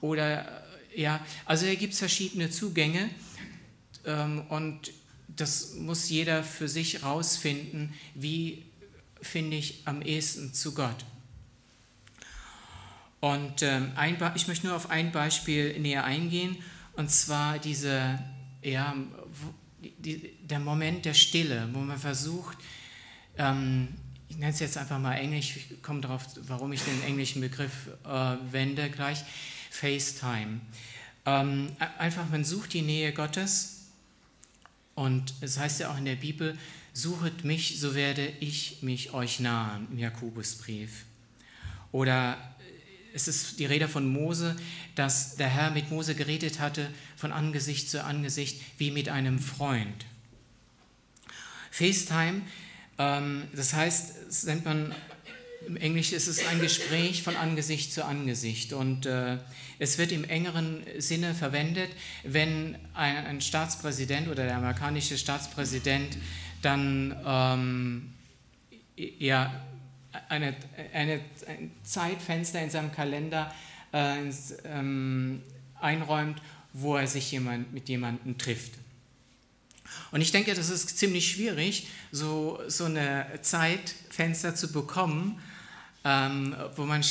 Oder 0.00 0.64
ja, 0.94 1.24
also 1.44 1.66
da 1.66 1.74
gibt 1.74 1.92
es 1.92 1.98
verschiedene 1.98 2.50
Zugänge 2.50 3.08
ähm, 4.04 4.42
und 4.48 4.92
das 5.28 5.74
muss 5.74 6.08
jeder 6.08 6.42
für 6.42 6.68
sich 6.68 7.02
rausfinden, 7.02 7.94
wie 8.14 8.64
finde 9.22 9.56
ich 9.56 9.82
am 9.84 10.02
ehesten 10.02 10.52
zu 10.54 10.74
Gott. 10.74 11.04
Und 13.20 13.62
ähm, 13.62 13.92
ein, 13.96 14.16
ich 14.34 14.48
möchte 14.48 14.66
nur 14.66 14.76
auf 14.76 14.90
ein 14.90 15.12
Beispiel 15.12 15.78
näher 15.78 16.04
eingehen, 16.04 16.56
und 16.94 17.10
zwar 17.10 17.58
diese, 17.58 18.18
ja, 18.62 18.94
die, 19.80 20.34
der 20.42 20.58
Moment 20.58 21.04
der 21.04 21.14
Stille, 21.14 21.68
wo 21.72 21.78
man 21.78 21.98
versucht, 21.98 22.58
ähm, 23.36 23.88
ich 24.28 24.36
nenne 24.36 24.52
es 24.52 24.60
jetzt 24.60 24.76
einfach 24.76 24.98
mal 24.98 25.14
Englisch, 25.14 25.56
ich 25.56 25.82
komme 25.82 26.00
darauf, 26.00 26.24
warum 26.46 26.72
ich 26.72 26.82
den 26.82 27.02
englischen 27.02 27.40
Begriff 27.40 27.88
äh, 28.04 28.36
wende 28.50 28.90
gleich, 28.90 29.24
FaceTime. 29.70 30.60
Ähm, 31.26 31.72
einfach, 31.98 32.28
man 32.30 32.44
sucht 32.44 32.72
die 32.72 32.82
Nähe 32.82 33.12
Gottes 33.12 33.86
und 34.94 35.34
es 35.40 35.58
heißt 35.58 35.80
ja 35.80 35.90
auch 35.90 35.98
in 35.98 36.04
der 36.04 36.16
Bibel, 36.16 36.58
suchet 36.92 37.44
mich, 37.44 37.80
so 37.80 37.94
werde 37.94 38.32
ich 38.40 38.82
mich 38.82 39.12
euch 39.12 39.40
nahen, 39.40 39.86
im 39.92 39.98
Jakobusbrief. 39.98 41.04
Oder 41.92 42.36
es 43.14 43.28
ist 43.28 43.58
die 43.58 43.64
Rede 43.64 43.88
von 43.88 44.08
Mose, 44.08 44.56
dass 44.94 45.36
der 45.36 45.48
Herr 45.48 45.70
mit 45.70 45.90
Mose 45.90 46.14
geredet 46.14 46.60
hatte 46.60 46.90
von 47.16 47.32
Angesicht 47.32 47.90
zu 47.90 48.04
Angesicht 48.04 48.60
wie 48.78 48.90
mit 48.90 49.08
einem 49.08 49.38
Freund. 49.38 50.06
FaceTime, 51.70 52.42
das 52.98 53.74
heißt, 53.74 54.14
das 54.28 54.64
man 54.64 54.94
im 55.66 55.76
Englischen 55.76 56.16
ist 56.16 56.26
es 56.26 56.46
ein 56.46 56.60
Gespräch 56.60 57.22
von 57.22 57.36
Angesicht 57.36 57.92
zu 57.92 58.04
Angesicht 58.04 58.72
und 58.72 59.06
äh, 59.06 59.38
es 59.78 59.98
wird 59.98 60.12
im 60.12 60.24
engeren 60.24 60.82
Sinne 60.98 61.34
verwendet, 61.34 61.90
wenn 62.24 62.76
ein, 62.94 63.16
ein, 63.26 63.40
Staatspräsident 63.40 64.28
oder 64.28 64.44
der 64.44 64.56
amerikanische 64.56 65.18
Staatspräsident 65.18 66.16
dann 66.62 67.14
ähm, 67.24 68.14
ja, 68.96 69.62
eine, 70.28 70.56
eine, 70.92 71.20
ein 71.46 71.70
Zeitfenster 71.84 72.60
in 72.62 72.70
seinem 72.70 72.92
Kalender 72.92 73.54
äh, 73.92 74.16
ähm, 74.64 75.42
einräumt, 75.80 76.40
wo 76.72 76.96
er 76.96 77.06
sich 77.06 77.30
jemand, 77.30 77.72
mit 77.72 77.88
jemandem 77.88 78.38
trifft. 78.38 78.72
Und 80.10 80.20
ich 80.20 80.32
denke, 80.32 80.54
das 80.54 80.70
ist 80.70 80.98
ziemlich 80.98 81.30
schwierig, 81.30 81.88
so, 82.12 82.60
so 82.68 82.84
eine 82.84 83.26
Zeitfenster 83.42 84.54
zu 84.54 84.72
bekommen, 84.72 85.40
ähm, 86.04 86.56
wo, 86.76 86.84
man, 86.84 87.02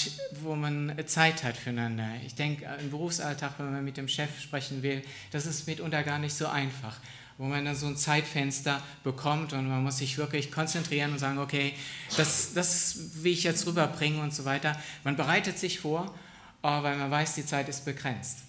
wo 0.41 0.55
man 0.55 0.93
Zeit 1.05 1.43
hat 1.43 1.57
füreinander. 1.57 2.09
Ich 2.25 2.35
denke, 2.35 2.65
im 2.79 2.89
Berufsalltag, 2.89 3.53
wenn 3.57 3.71
man 3.71 3.83
mit 3.83 3.97
dem 3.97 4.07
Chef 4.07 4.41
sprechen 4.41 4.81
will, 4.83 5.03
das 5.31 5.45
ist 5.45 5.67
mitunter 5.67 6.03
gar 6.03 6.19
nicht 6.19 6.33
so 6.33 6.47
einfach 6.47 6.99
wo 7.37 7.45
man 7.45 7.65
dann 7.65 7.75
so 7.75 7.85
ein 7.85 7.95
Zeitfenster 7.95 8.81
bekommt 9.03 9.53
und 9.53 9.67
man 9.67 9.83
muss 9.83 9.99
sich 9.99 10.17
wirklich 10.17 10.51
konzentrieren 10.51 11.11
und 11.11 11.19
sagen, 11.19 11.37
okay, 11.37 11.73
das, 12.17 12.53
das 12.53 12.97
will 13.23 13.33
ich 13.33 13.43
jetzt 13.43 13.67
rüberbringen 13.67 14.19
und 14.19 14.33
so 14.33 14.43
weiter. 14.45 14.79
Man 15.03 15.15
bereitet 15.15 15.59
sich 15.59 15.79
vor, 15.79 16.13
weil 16.61 16.97
man 16.97 17.11
weiß, 17.11 17.35
die 17.35 17.45
Zeit 17.45 17.69
ist 17.69 17.85
begrenzt. 17.85 18.39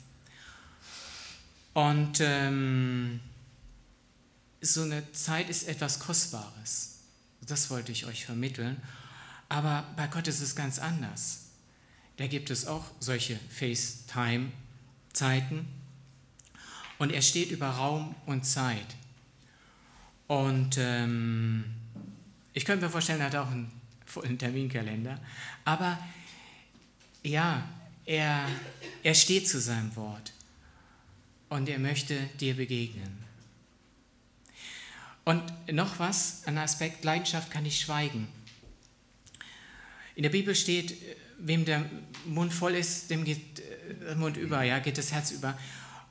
Und 1.75 2.21
ähm, 2.21 3.21
so 4.61 4.83
eine 4.83 5.11
Zeit 5.13 5.49
ist 5.49 5.69
etwas 5.69 6.01
Kostbares. 6.01 6.97
Das 7.43 7.71
wollte 7.71 7.93
ich 7.93 8.07
euch 8.07 8.27
vermitteln. 8.27 8.83
Aber 9.49 9.87
bei 9.97 10.09
Gott 10.09 10.29
ist 10.29 10.41
es 10.41 10.55
ganz 10.55 10.79
anders. 10.79 11.47
Da 12.17 12.27
gibt 12.27 12.51
es 12.51 12.67
auch 12.67 12.85
solche 13.01 13.39
FaceTime-Zeiten 13.51 15.67
und 16.99 17.13
er 17.13 17.23
steht 17.23 17.51
über 17.51 17.69
Raum 17.69 18.15
und 18.27 18.45
Zeit. 18.45 18.97
Und 20.27 20.77
ähm, 20.79 21.65
ich 22.53 22.65
könnte 22.65 22.87
mir 22.87 22.91
vorstellen, 22.91 23.21
er 23.21 23.27
hat 23.27 23.37
auch 23.37 23.51
einen 23.51 23.71
vollen 24.05 24.37
Terminkalender. 24.37 25.21
Aber 25.65 25.97
ja, 27.23 27.67
er, 28.05 28.49
er 29.03 29.15
steht 29.15 29.49
zu 29.49 29.61
seinem 29.61 29.95
Wort 29.97 30.33
und 31.49 31.69
er 31.69 31.79
möchte 31.79 32.19
dir 32.41 32.55
begegnen. 32.55 33.18
Und 35.29 35.43
noch 35.71 35.99
was, 35.99 36.45
ein 36.47 36.57
Aspekt, 36.57 37.05
Leidenschaft 37.05 37.51
kann 37.51 37.65
nicht 37.65 37.79
schweigen. 37.79 38.29
In 40.15 40.23
der 40.23 40.31
Bibel 40.31 40.55
steht, 40.55 40.97
wem 41.39 41.67
der 41.67 41.85
Mund 42.25 42.51
voll 42.51 42.75
ist, 42.75 43.11
dem 43.11 43.25
geht 43.25 43.61
der 44.07 44.17
Mund 44.17 44.39
über, 44.39 44.63
ja, 44.63 44.79
geht 44.79 44.97
das 44.97 45.13
Herz 45.13 45.33
über. 45.33 45.59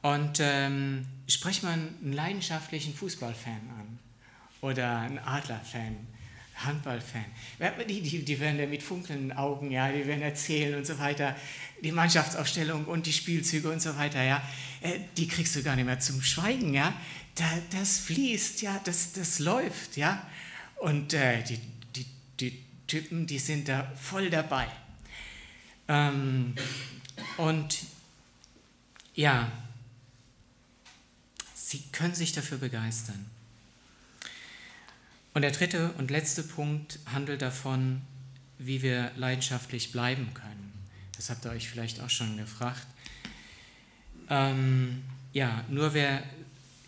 Und 0.03 0.37
ähm, 0.39 1.07
sprich 1.27 1.63
mal 1.63 1.73
einen 1.73 2.13
leidenschaftlichen 2.13 2.93
Fußballfan 2.93 3.53
an 3.79 3.99
oder 4.61 4.99
einen 4.99 5.17
Adlerfan, 5.17 5.97
Handballfan. 6.57 7.25
Die, 7.87 8.01
die, 8.01 8.25
die 8.25 8.39
werden 8.39 8.59
ja 8.59 8.65
mit 8.65 8.83
funkelnden 8.83 9.31
Augen, 9.31 9.71
ja, 9.71 9.91
die 9.91 10.05
werden 10.07 10.21
erzählen 10.21 10.75
und 10.75 10.85
so 10.85 10.97
weiter, 10.97 11.35
die 11.83 11.91
Mannschaftsaufstellung 11.91 12.85
und 12.85 13.05
die 13.05 13.13
Spielzüge 13.13 13.69
und 13.69 13.81
so 13.81 13.95
weiter, 13.97 14.23
ja, 14.23 14.41
äh, 14.81 14.99
die 15.15 15.27
kriegst 15.27 15.55
du 15.55 15.63
gar 15.63 15.75
nicht 15.75 15.85
mehr 15.85 15.99
zum 15.99 16.21
Schweigen, 16.21 16.73
ja. 16.73 16.93
Da, 17.35 17.45
das 17.71 17.99
fließt, 17.99 18.61
ja, 18.63 18.81
das, 18.83 19.13
das 19.13 19.39
läuft, 19.39 19.97
ja. 19.97 20.27
Und 20.77 21.13
äh, 21.13 21.43
die, 21.43 21.59
die, 21.95 22.05
die 22.39 22.63
Typen, 22.87 23.27
die 23.27 23.39
sind 23.39 23.67
da 23.67 23.91
voll 23.95 24.29
dabei. 24.29 24.67
Ähm, 25.87 26.55
und 27.37 27.77
ja, 29.13 29.51
Sie 31.67 31.83
können 31.91 32.15
sich 32.15 32.31
dafür 32.31 32.59
begeistern. 32.59 33.25
Und 35.37 35.43
der 35.43 35.51
dritte 35.51 35.91
und 35.99 36.09
letzte 36.09 36.41
Punkt 36.41 36.97
handelt 37.13 37.43
davon, 37.43 38.01
wie 38.57 38.81
wir 38.81 39.11
leidenschaftlich 39.17 39.91
bleiben 39.91 40.33
können. 40.33 40.73
Das 41.15 41.29
habt 41.29 41.45
ihr 41.45 41.51
euch 41.51 41.69
vielleicht 41.69 42.01
auch 42.01 42.09
schon 42.09 42.37
gefragt. 42.37 42.87
Ähm, 44.31 45.03
ja, 45.33 45.63
nur 45.69 45.93
wer, 45.93 46.23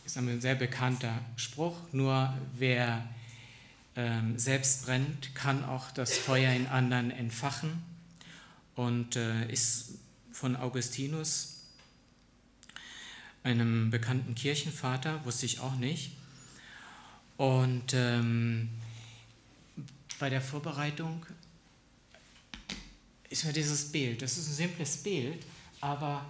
ist 0.03 0.17
ein 0.17 0.41
sehr 0.41 0.55
bekannter 0.55 1.13
Spruch, 1.35 1.77
nur 1.91 2.33
wer 2.55 3.07
ähm, 3.95 4.39
selbst 4.39 4.83
brennt, 4.87 5.35
kann 5.35 5.63
auch 5.63 5.91
das 5.91 6.17
Feuer 6.17 6.51
in 6.51 6.65
anderen 6.65 7.11
entfachen 7.11 7.83
und 8.73 9.15
äh, 9.15 9.47
ist 9.51 9.99
von 10.31 10.55
Augustinus 10.55 11.65
einem 13.43 13.91
bekannten 13.91 14.33
Kirchenvater, 14.33 15.23
wusste 15.23 15.45
ich 15.45 15.59
auch 15.59 15.75
nicht. 15.75 16.13
Und 17.39 17.93
ähm, 17.93 18.67
bei 20.19 20.29
der 20.29 20.41
Vorbereitung 20.41 21.25
ist 23.29 23.45
mir 23.45 23.53
dieses 23.53 23.93
Bild, 23.93 24.21
das 24.21 24.37
ist 24.37 24.49
ein 24.49 24.55
simples 24.55 24.97
Bild, 24.97 25.45
aber 25.79 26.29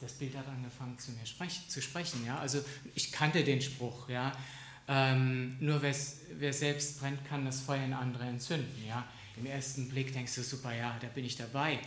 das, 0.00 0.12
Bild 0.12 0.34
hat 0.38 0.48
angefangen 0.48 0.98
zu 0.98 1.10
mir 1.10 1.26
sprech, 1.26 1.68
zu 1.68 1.82
sprechen. 1.82 2.24
Ja? 2.24 2.38
Also 2.38 2.64
ich 2.94 3.12
kannte 3.12 3.44
den 3.44 3.60
Spruch, 3.60 4.08
ja. 4.08 4.32
Ähm, 4.88 5.58
nur 5.60 5.82
wer 5.82 6.52
selbst 6.54 6.98
brennt, 6.98 7.22
kann 7.28 7.44
das 7.44 7.60
Feuer 7.60 7.84
in 7.84 7.92
andere 7.92 8.24
entzünden. 8.24 8.82
Ja? 8.88 9.06
Im 9.36 9.44
ersten 9.44 9.90
Blick 9.90 10.14
denkst 10.14 10.34
du, 10.34 10.42
super, 10.42 10.74
ja, 10.74 10.96
da 10.98 11.08
bin 11.08 11.26
ich 11.26 11.36
dabei. 11.36 11.78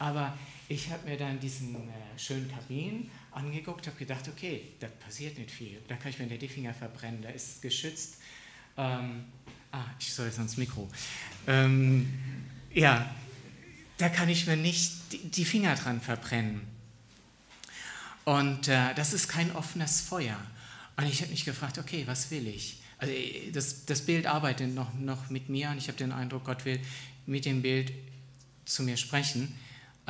Aber 0.00 0.36
ich 0.68 0.90
habe 0.90 1.08
mir 1.08 1.16
dann 1.16 1.38
diesen 1.38 1.76
äh, 1.76 2.18
schönen 2.18 2.50
Kabinen 2.50 3.12
angeguckt, 3.32 3.86
habe 3.86 3.96
gedacht, 3.96 4.28
okay, 4.28 4.62
da 4.80 4.88
passiert 4.88 5.38
nicht 5.38 5.50
viel. 5.50 5.80
Da 5.88 5.96
kann 5.96 6.10
ich 6.10 6.18
mir 6.18 6.26
die 6.26 6.48
Finger 6.48 6.74
verbrennen, 6.74 7.22
da 7.22 7.28
ist 7.30 7.56
es 7.56 7.60
geschützt. 7.60 8.16
Ähm, 8.76 9.24
ah, 9.72 9.84
ich 9.98 10.12
soll 10.12 10.26
jetzt 10.26 10.38
ans 10.38 10.56
Mikro. 10.56 10.88
Ähm, 11.46 12.08
ja, 12.72 13.14
da 13.98 14.08
kann 14.08 14.28
ich 14.28 14.46
mir 14.46 14.56
nicht 14.56 14.92
die 15.36 15.44
Finger 15.44 15.74
dran 15.74 16.00
verbrennen. 16.00 16.62
Und 18.24 18.68
äh, 18.68 18.94
das 18.94 19.12
ist 19.12 19.28
kein 19.28 19.54
offenes 19.54 20.00
Feuer. 20.00 20.38
Und 20.96 21.06
ich 21.06 21.20
habe 21.22 21.30
mich 21.30 21.44
gefragt, 21.44 21.78
okay, 21.78 22.02
was 22.06 22.30
will 22.30 22.46
ich? 22.46 22.80
Also 22.98 23.12
das, 23.52 23.86
das 23.86 24.02
Bild 24.02 24.26
arbeitet 24.26 24.74
noch, 24.74 24.92
noch 24.94 25.30
mit 25.30 25.48
mir 25.48 25.70
und 25.70 25.78
ich 25.78 25.88
habe 25.88 25.96
den 25.96 26.12
Eindruck, 26.12 26.44
Gott 26.44 26.64
will 26.66 26.80
mit 27.26 27.46
dem 27.46 27.62
Bild 27.62 27.92
zu 28.66 28.82
mir 28.82 28.98
sprechen. 28.98 29.54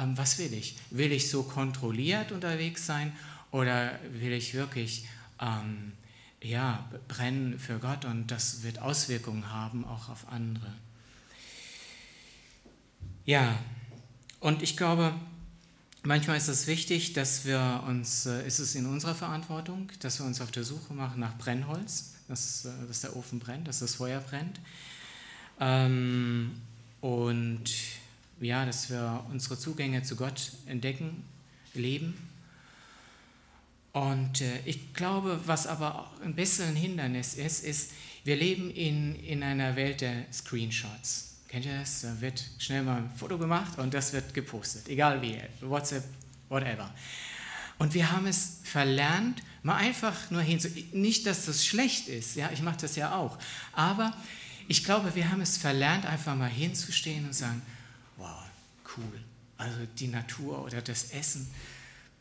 Ähm, 0.00 0.16
was 0.16 0.38
will 0.38 0.52
ich? 0.54 0.76
Will 0.90 1.12
ich 1.12 1.30
so 1.30 1.42
kontrolliert 1.42 2.32
unterwegs 2.32 2.86
sein 2.86 3.12
oder 3.50 3.98
will 4.12 4.32
ich 4.32 4.54
wirklich 4.54 5.06
ähm, 5.40 5.92
ja, 6.42 6.88
brennen 7.08 7.58
für 7.58 7.78
Gott 7.78 8.04
und 8.04 8.30
das 8.30 8.62
wird 8.62 8.78
Auswirkungen 8.80 9.52
haben 9.52 9.84
auch 9.84 10.08
auf 10.08 10.28
andere? 10.28 10.72
Ja, 13.26 13.58
und 14.40 14.62
ich 14.62 14.76
glaube, 14.76 15.14
manchmal 16.02 16.38
ist 16.38 16.48
es 16.48 16.66
wichtig, 16.66 17.12
dass 17.12 17.44
wir 17.44 17.84
uns, 17.86 18.26
äh, 18.26 18.46
ist 18.46 18.58
es 18.58 18.74
in 18.74 18.86
unserer 18.86 19.14
Verantwortung, 19.14 19.90
dass 20.00 20.18
wir 20.18 20.26
uns 20.26 20.40
auf 20.40 20.50
der 20.50 20.64
Suche 20.64 20.94
machen 20.94 21.20
nach 21.20 21.36
Brennholz, 21.36 22.14
dass, 22.28 22.64
äh, 22.64 22.70
dass 22.88 23.02
der 23.02 23.16
Ofen 23.16 23.38
brennt, 23.38 23.68
dass 23.68 23.80
das 23.80 23.96
Feuer 23.96 24.20
brennt. 24.20 24.60
Ähm, 25.60 26.52
und 27.02 27.70
ja, 28.40 28.64
dass 28.66 28.90
wir 28.90 29.24
unsere 29.30 29.58
Zugänge 29.58 30.02
zu 30.02 30.16
Gott 30.16 30.52
entdecken, 30.66 31.24
leben. 31.74 32.14
Und 33.92 34.40
äh, 34.40 34.60
ich 34.64 34.94
glaube, 34.94 35.40
was 35.46 35.66
aber 35.66 36.10
ein 36.24 36.34
bisschen 36.34 36.68
ein 36.68 36.76
Hindernis 36.76 37.34
ist, 37.34 37.64
ist, 37.64 37.92
wir 38.24 38.36
leben 38.36 38.70
in, 38.70 39.16
in 39.16 39.42
einer 39.42 39.76
Welt 39.76 40.00
der 40.00 40.24
Screenshots. 40.32 41.36
Kennt 41.48 41.66
ihr 41.66 41.78
das? 41.78 42.02
Da 42.02 42.20
wird 42.20 42.42
schnell 42.58 42.82
mal 42.82 42.98
ein 42.98 43.10
Foto 43.10 43.36
gemacht 43.36 43.78
und 43.78 43.92
das 43.92 44.12
wird 44.12 44.32
gepostet, 44.34 44.88
egal 44.88 45.20
wie, 45.20 45.36
WhatsApp, 45.60 46.04
whatever. 46.48 46.94
Und 47.78 47.94
wir 47.94 48.12
haben 48.12 48.26
es 48.26 48.60
verlernt, 48.62 49.42
mal 49.62 49.76
einfach 49.76 50.30
nur 50.30 50.42
hinzu. 50.42 50.68
Nicht, 50.92 51.26
dass 51.26 51.46
das 51.46 51.66
schlecht 51.66 52.08
ist, 52.08 52.36
ja, 52.36 52.50
ich 52.52 52.62
mache 52.62 52.76
das 52.82 52.94
ja 52.94 53.16
auch. 53.16 53.38
Aber 53.72 54.14
ich 54.68 54.84
glaube, 54.84 55.14
wir 55.16 55.30
haben 55.30 55.40
es 55.40 55.56
verlernt, 55.56 56.06
einfach 56.06 56.36
mal 56.36 56.48
hinzustehen 56.48 57.24
und 57.24 57.34
sagen: 57.34 57.62
cool. 58.96 59.20
Also 59.56 59.78
die 59.98 60.08
Natur 60.08 60.64
oder 60.64 60.80
das 60.80 61.10
Essen, 61.10 61.48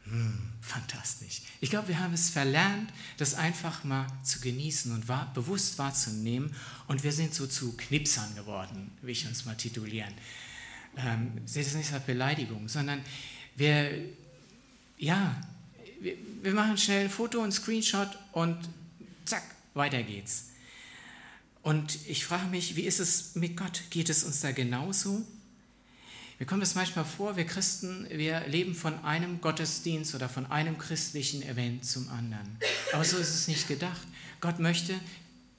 hm, 0.04 0.40
fantastisch. 0.62 1.42
Ich 1.62 1.70
glaube, 1.70 1.90
wir 1.90 2.00
haben 2.00 2.14
es 2.14 2.30
verlernt, 2.30 2.92
das 3.18 3.36
einfach 3.36 3.84
mal 3.84 4.08
zu 4.24 4.40
genießen 4.40 4.92
und 4.92 5.08
wahr, 5.08 5.32
bewusst 5.34 5.78
wahrzunehmen. 5.78 6.54
Und 6.88 7.04
wir 7.04 7.12
sind 7.12 7.34
so 7.34 7.48
zu 7.48 7.78
Knipsern 7.78 8.36
geworden, 8.36 8.92
wie 9.02 9.12
ich 9.12 9.28
uns 9.28 9.46
mal 9.46 9.56
titulieren. 9.56 10.14
Ähm, 10.98 11.32
seht 11.46 11.68
es 11.68 11.76
nicht 11.76 11.94
als 11.94 12.06
Beleidigung, 12.06 12.68
sondern 12.68 13.02
wir, 13.56 13.92
ja, 14.98 15.40
wir, 16.02 16.16
wir 16.42 16.54
machen 16.54 16.78
schnell 16.78 17.06
ein 17.06 17.10
Foto, 17.10 17.42
ein 17.44 17.52
Screenshot 17.52 18.18
und 18.32 18.58
zack, 19.26 19.44
weiter 19.76 20.02
geht's. 20.02 20.46
Und 21.62 22.00
ich 22.08 22.26
frage 22.26 22.48
mich, 22.48 22.76
wie 22.76 22.84
ist 22.84 23.00
es 23.00 23.36
mit 23.36 23.56
Gott? 23.58 23.84
Geht 23.92 24.10
es 24.10 24.24
uns 24.24 24.42
da 24.42 24.52
genauso? 24.52 25.26
Mir 26.40 26.46
kommt 26.46 26.64
es 26.64 26.74
manchmal 26.74 27.04
vor, 27.04 27.36
wir 27.36 27.46
Christen, 27.46 28.08
wir 28.10 28.48
leben 28.48 28.74
von 28.74 29.04
einem 29.04 29.42
Gottesdienst 29.42 30.16
oder 30.16 30.30
von 30.30 30.46
einem 30.46 30.78
christlichen 30.78 31.44
Event 31.44 31.84
zum 31.84 32.08
anderen. 32.10 32.58
Aber 32.94 33.04
so 33.04 33.18
ist 33.18 33.36
es 33.36 33.50
nicht 33.50 33.68
gedacht. 33.68 34.02
Gott 34.40 34.58
möchte 34.60 34.96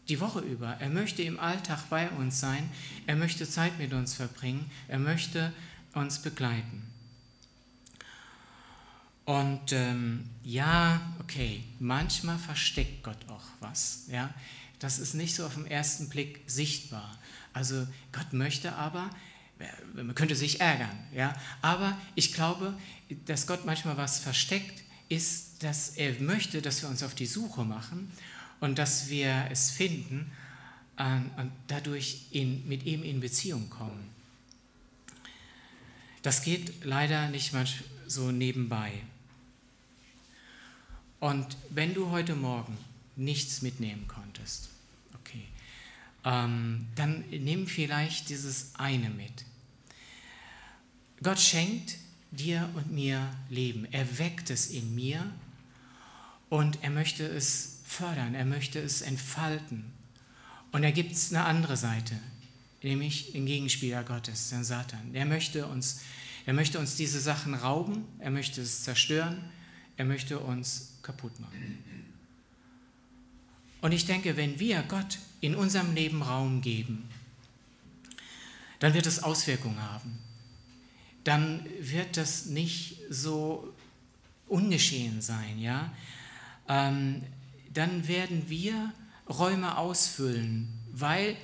die 0.09 0.21
Woche 0.21 0.41
über, 0.41 0.69
er 0.81 0.89
möchte 0.89 1.23
im 1.23 1.39
Alltag 1.39 1.91
bei 1.91 2.09
uns 2.11 2.41
sein, 2.41 2.69
er 3.07 3.15
möchte 3.15 3.49
Zeit 3.49 3.79
mit 3.79 3.93
uns 3.93 4.15
verbringen, 4.15 4.71
er 4.89 4.99
möchte 4.99 5.53
uns 5.93 6.21
begleiten. 6.21 6.83
Und 9.27 9.73
ähm, 9.73 10.25
ja, 10.43 11.01
okay, 11.21 11.63
manchmal 11.79 12.39
versteckt 12.39 13.05
Gott 13.05 13.19
auch 13.29 13.45
was. 13.61 14.07
Ja? 14.09 14.33
Das 14.79 14.99
ist 14.99 15.15
nicht 15.15 15.35
so 15.35 15.45
auf 15.45 15.55
den 15.55 15.67
ersten 15.67 16.09
Blick 16.09 16.41
sichtbar. 16.47 17.19
Also 17.53 17.87
Gott 18.13 18.33
möchte 18.33 18.75
aber, 18.75 19.11
man 19.95 20.15
könnte 20.15 20.35
sich 20.35 20.61
ärgern, 20.61 20.99
ja. 21.15 21.35
Aber 21.63 21.97
ich 22.15 22.33
glaube, 22.33 22.75
dass 23.27 23.47
Gott 23.47 23.65
manchmal 23.67 23.97
was 23.97 24.19
versteckt, 24.19 24.83
ist, 25.09 25.63
dass 25.63 25.91
er 25.91 26.21
möchte, 26.21 26.63
dass 26.63 26.83
wir 26.83 26.89
uns 26.89 27.03
auf 27.03 27.15
die 27.15 27.27
Suche 27.27 27.65
machen 27.65 28.11
und 28.61 28.79
dass 28.79 29.09
wir 29.11 29.49
es 29.51 29.71
finden 29.71 30.31
und 30.97 31.51
dadurch 31.67 32.27
in, 32.31 32.67
mit 32.69 32.85
ihm 32.85 33.03
in 33.03 33.21
Beziehung 33.21 33.69
kommen. 33.71 34.11
Das 36.23 36.43
geht 36.43 36.85
leider 36.85 37.29
nicht 37.29 37.53
manchmal 37.53 37.85
so 38.07 38.31
nebenbei. 38.31 38.93
Und 41.21 41.57
wenn 41.71 41.95
du 41.95 42.11
heute 42.11 42.35
Morgen 42.35 42.77
nichts 43.17 43.63
mitnehmen 43.63 44.07
konntest, 44.09 44.70
ähm, 46.25 46.87
dann 46.95 47.25
nimm 47.31 47.67
vielleicht 47.67 48.29
dieses 48.29 48.75
eine 48.75 49.11
mit. 49.11 49.45
Gott 51.23 51.41
schenkt 51.41 51.97
dir 52.31 52.69
und 52.75 52.93
mir 52.93 53.31
Leben. 53.49 53.87
Er 53.93 54.19
weckt 54.19 54.51
es 54.51 54.71
in 54.71 54.95
mir 54.95 55.31
und 56.49 56.83
er 56.83 56.91
möchte 56.91 57.27
es 57.27 57.81
fördern, 57.85 58.35
er 58.35 58.45
möchte 58.45 58.79
es 58.79 59.03
entfalten. 59.03 59.93
Und 60.73 60.83
da 60.83 60.91
gibt 60.91 61.13
es 61.13 61.33
eine 61.33 61.45
andere 61.45 61.77
Seite, 61.77 62.15
nämlich 62.83 63.33
den 63.33 63.47
Gegenspieler 63.47 64.05
Gottes, 64.05 64.51
den 64.51 64.65
Satan. 64.65 65.15
Er 65.15 65.27
möchte 65.27 65.67
uns, 65.67 66.03
er 66.47 66.55
möchte 66.55 66.79
uns 66.79 66.95
diese 66.95 67.21
Sachen 67.21 67.55
rauben, 67.55 68.05
er 68.19 68.31
möchte 68.31 68.63
es 68.63 68.85
zerstören, 68.85 69.51
er 69.97 70.05
möchte 70.05 70.39
uns 70.39 70.93
kaputt 71.03 71.39
machen. 71.41 71.79
Und 73.81 73.93
ich 73.93 74.07
denke, 74.07 74.37
wenn 74.37 74.59
wir 74.59 74.83
Gott 74.83 75.19
in 75.41 75.55
unserem 75.55 75.95
Leben 75.95 76.23
Raum 76.23 76.61
geben, 76.61 77.09
dann 78.79 78.95
wird 78.95 79.07
es 79.07 79.23
Auswirkungen 79.23 79.83
haben 79.83 80.19
dann 81.25 81.67
wird 81.81 82.17
das 82.17 82.47
nicht 82.47 82.99
so 83.11 83.73
ungeschehen 84.49 85.21
sein, 85.21 85.59
ja. 85.59 85.93
Ähm, 86.69 87.23
dann 87.73 88.09
werden 88.09 88.49
wir 88.49 88.93
Räume 89.29 89.77
ausfüllen, 89.77 90.69
weil 90.93 91.37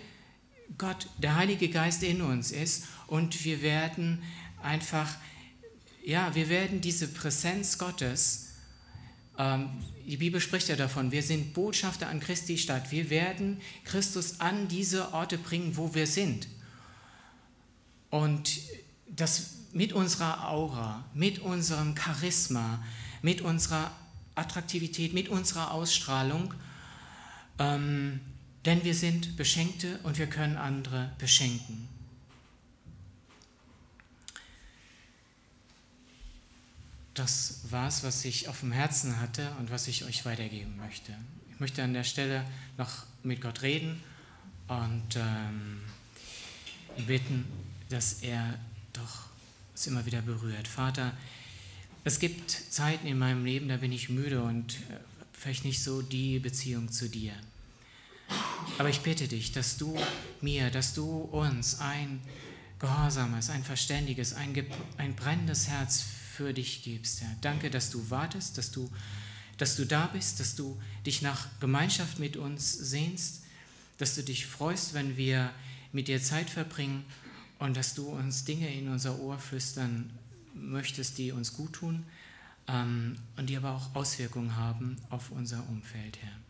Gott, 0.79 1.09
der 1.19 1.37
Heilige 1.37 1.69
Geist 1.69 2.03
in 2.03 2.21
uns 2.21 2.51
ist 2.51 2.87
und 3.07 3.45
wir 3.45 3.63
werden 3.63 4.23
einfach, 4.63 5.15
ja, 6.05 6.35
wir 6.35 6.49
werden 6.49 6.81
diese 6.81 7.09
Präsenz 7.09 7.79
Gottes, 7.79 8.55
ähm, 9.39 9.71
die 10.07 10.17
Bibel 10.17 10.41
spricht 10.41 10.69
ja 10.69 10.77
davon, 10.77 11.11
wir 11.11 11.23
sind 11.23 11.53
Botschafter 11.53 12.09
an 12.09 12.21
Christi 12.21 12.59
Stadt, 12.59 12.93
wir 12.93 13.11
werden 13.11 13.61
Christus 13.85 14.41
an 14.41 14.69
diese 14.69 15.13
Orte 15.13 15.37
bringen, 15.37 15.77
wo 15.77 15.95
wir 15.95 16.07
sind. 16.07 16.47
Und 18.11 18.61
das 19.09 19.57
mit 19.73 19.93
unserer 19.93 20.49
Aura, 20.49 21.05
mit 21.13 21.41
unserem 21.41 21.97
Charisma, 21.97 22.83
mit 23.21 23.41
unserer 23.41 23.91
Attraktivität, 24.37 25.13
mit 25.13 25.29
unserer 25.29 25.73
Ausstrahlung, 25.73 26.55
ähm, 27.59 28.21
denn 28.65 28.85
wir 28.85 28.95
sind 28.95 29.37
Beschenkte 29.37 29.99
und 30.05 30.19
wir 30.19 30.29
können 30.29 30.57
andere 30.57 31.13
beschenken. 31.19 31.89
Das 37.17 37.61
war 37.71 37.89
es, 37.89 38.05
was 38.05 38.25
ich 38.27 38.47
auf 38.47 38.61
dem 38.61 38.73
Herzen 38.73 39.19
hatte 39.19 39.51
und 39.59 39.71
was 39.71 39.89
ich 39.89 40.05
euch 40.05 40.27
weitergeben 40.27 40.77
möchte. 40.77 41.13
Ich 41.51 41.59
möchte 41.59 41.83
an 41.83 41.95
der 41.95 42.05
Stelle 42.05 42.45
noch 42.77 42.91
mit 43.23 43.41
Gott 43.41 43.63
reden 43.63 44.03
und 44.69 45.17
ähm, 45.17 45.81
bitten, 47.07 47.47
dass 47.89 48.21
er 48.21 48.59
doch 48.93 49.25
es 49.75 49.87
immer 49.87 50.05
wieder 50.05 50.21
berührt. 50.21 50.69
Vater, 50.69 51.15
es 52.05 52.19
gibt 52.19 52.51
Zeiten 52.51 53.07
in 53.07 53.19
meinem 53.19 53.47
Leben, 53.47 53.71
da 53.71 53.79
bin 53.79 53.93
ich 53.93 54.11
müde 54.11 54.43
und 54.43 54.75
äh, 54.75 54.99
vielleicht 55.33 55.65
nicht 55.65 55.83
so 55.83 56.03
die 56.03 56.39
Beziehung 56.39 56.93
zu 56.93 57.09
dir. 57.09 57.33
Aber 58.77 58.91
ich 58.91 59.01
bitte 59.01 59.27
dich, 59.27 59.53
dass 59.53 59.79
du 59.79 59.97
mir, 60.43 60.71
dass 60.71 60.93
du 60.93 61.07
uns 61.07 61.81
ein 61.81 62.21
gehorsames, 62.79 63.49
ein 63.49 63.65
verständiges, 63.65 64.35
ein, 64.35 64.55
ein 64.99 65.17
brennendes 65.17 65.69
Herz 65.69 66.05
für 66.37 66.53
dich 66.53 66.83
gibst, 66.83 67.23
Herr. 67.23 67.35
Danke, 67.41 67.71
dass 67.71 67.91
du 67.91 68.11
wartest, 68.11 68.59
dass 68.59 68.71
du, 68.71 68.91
dass 69.57 69.77
du 69.77 69.87
da 69.87 70.07
bist, 70.07 70.39
dass 70.39 70.55
du 70.55 70.79
dich 71.07 71.23
nach 71.23 71.49
Gemeinschaft 71.61 72.19
mit 72.19 72.37
uns 72.37 72.73
sehnst, 72.73 73.43
dass 73.99 74.15
du 74.15 74.23
dich 74.23 74.47
freust, 74.47 74.93
wenn 74.93 75.17
wir 75.17 75.51
mit 75.93 76.09
dir 76.09 76.23
Zeit 76.23 76.51
verbringen 76.51 77.05
und 77.59 77.77
dass 77.77 77.95
du 77.95 78.09
uns 78.09 78.45
Dinge 78.45 78.73
in 78.73 78.89
unser 78.89 79.19
Ohr 79.19 79.39
flüstern 79.39 80.11
möchtest, 80.55 81.17
die 81.17 81.33
uns 81.33 81.55
gut 81.55 81.73
tun 81.73 82.05
ähm, 82.69 83.17
und 83.37 83.49
die 83.49 83.57
aber 83.57 83.73
auch 83.73 83.95
Auswirkungen 83.95 84.57
haben 84.57 84.97
auf 85.09 85.31
unser 85.31 85.67
Umfeld, 85.71 86.19
Herr. 86.21 86.46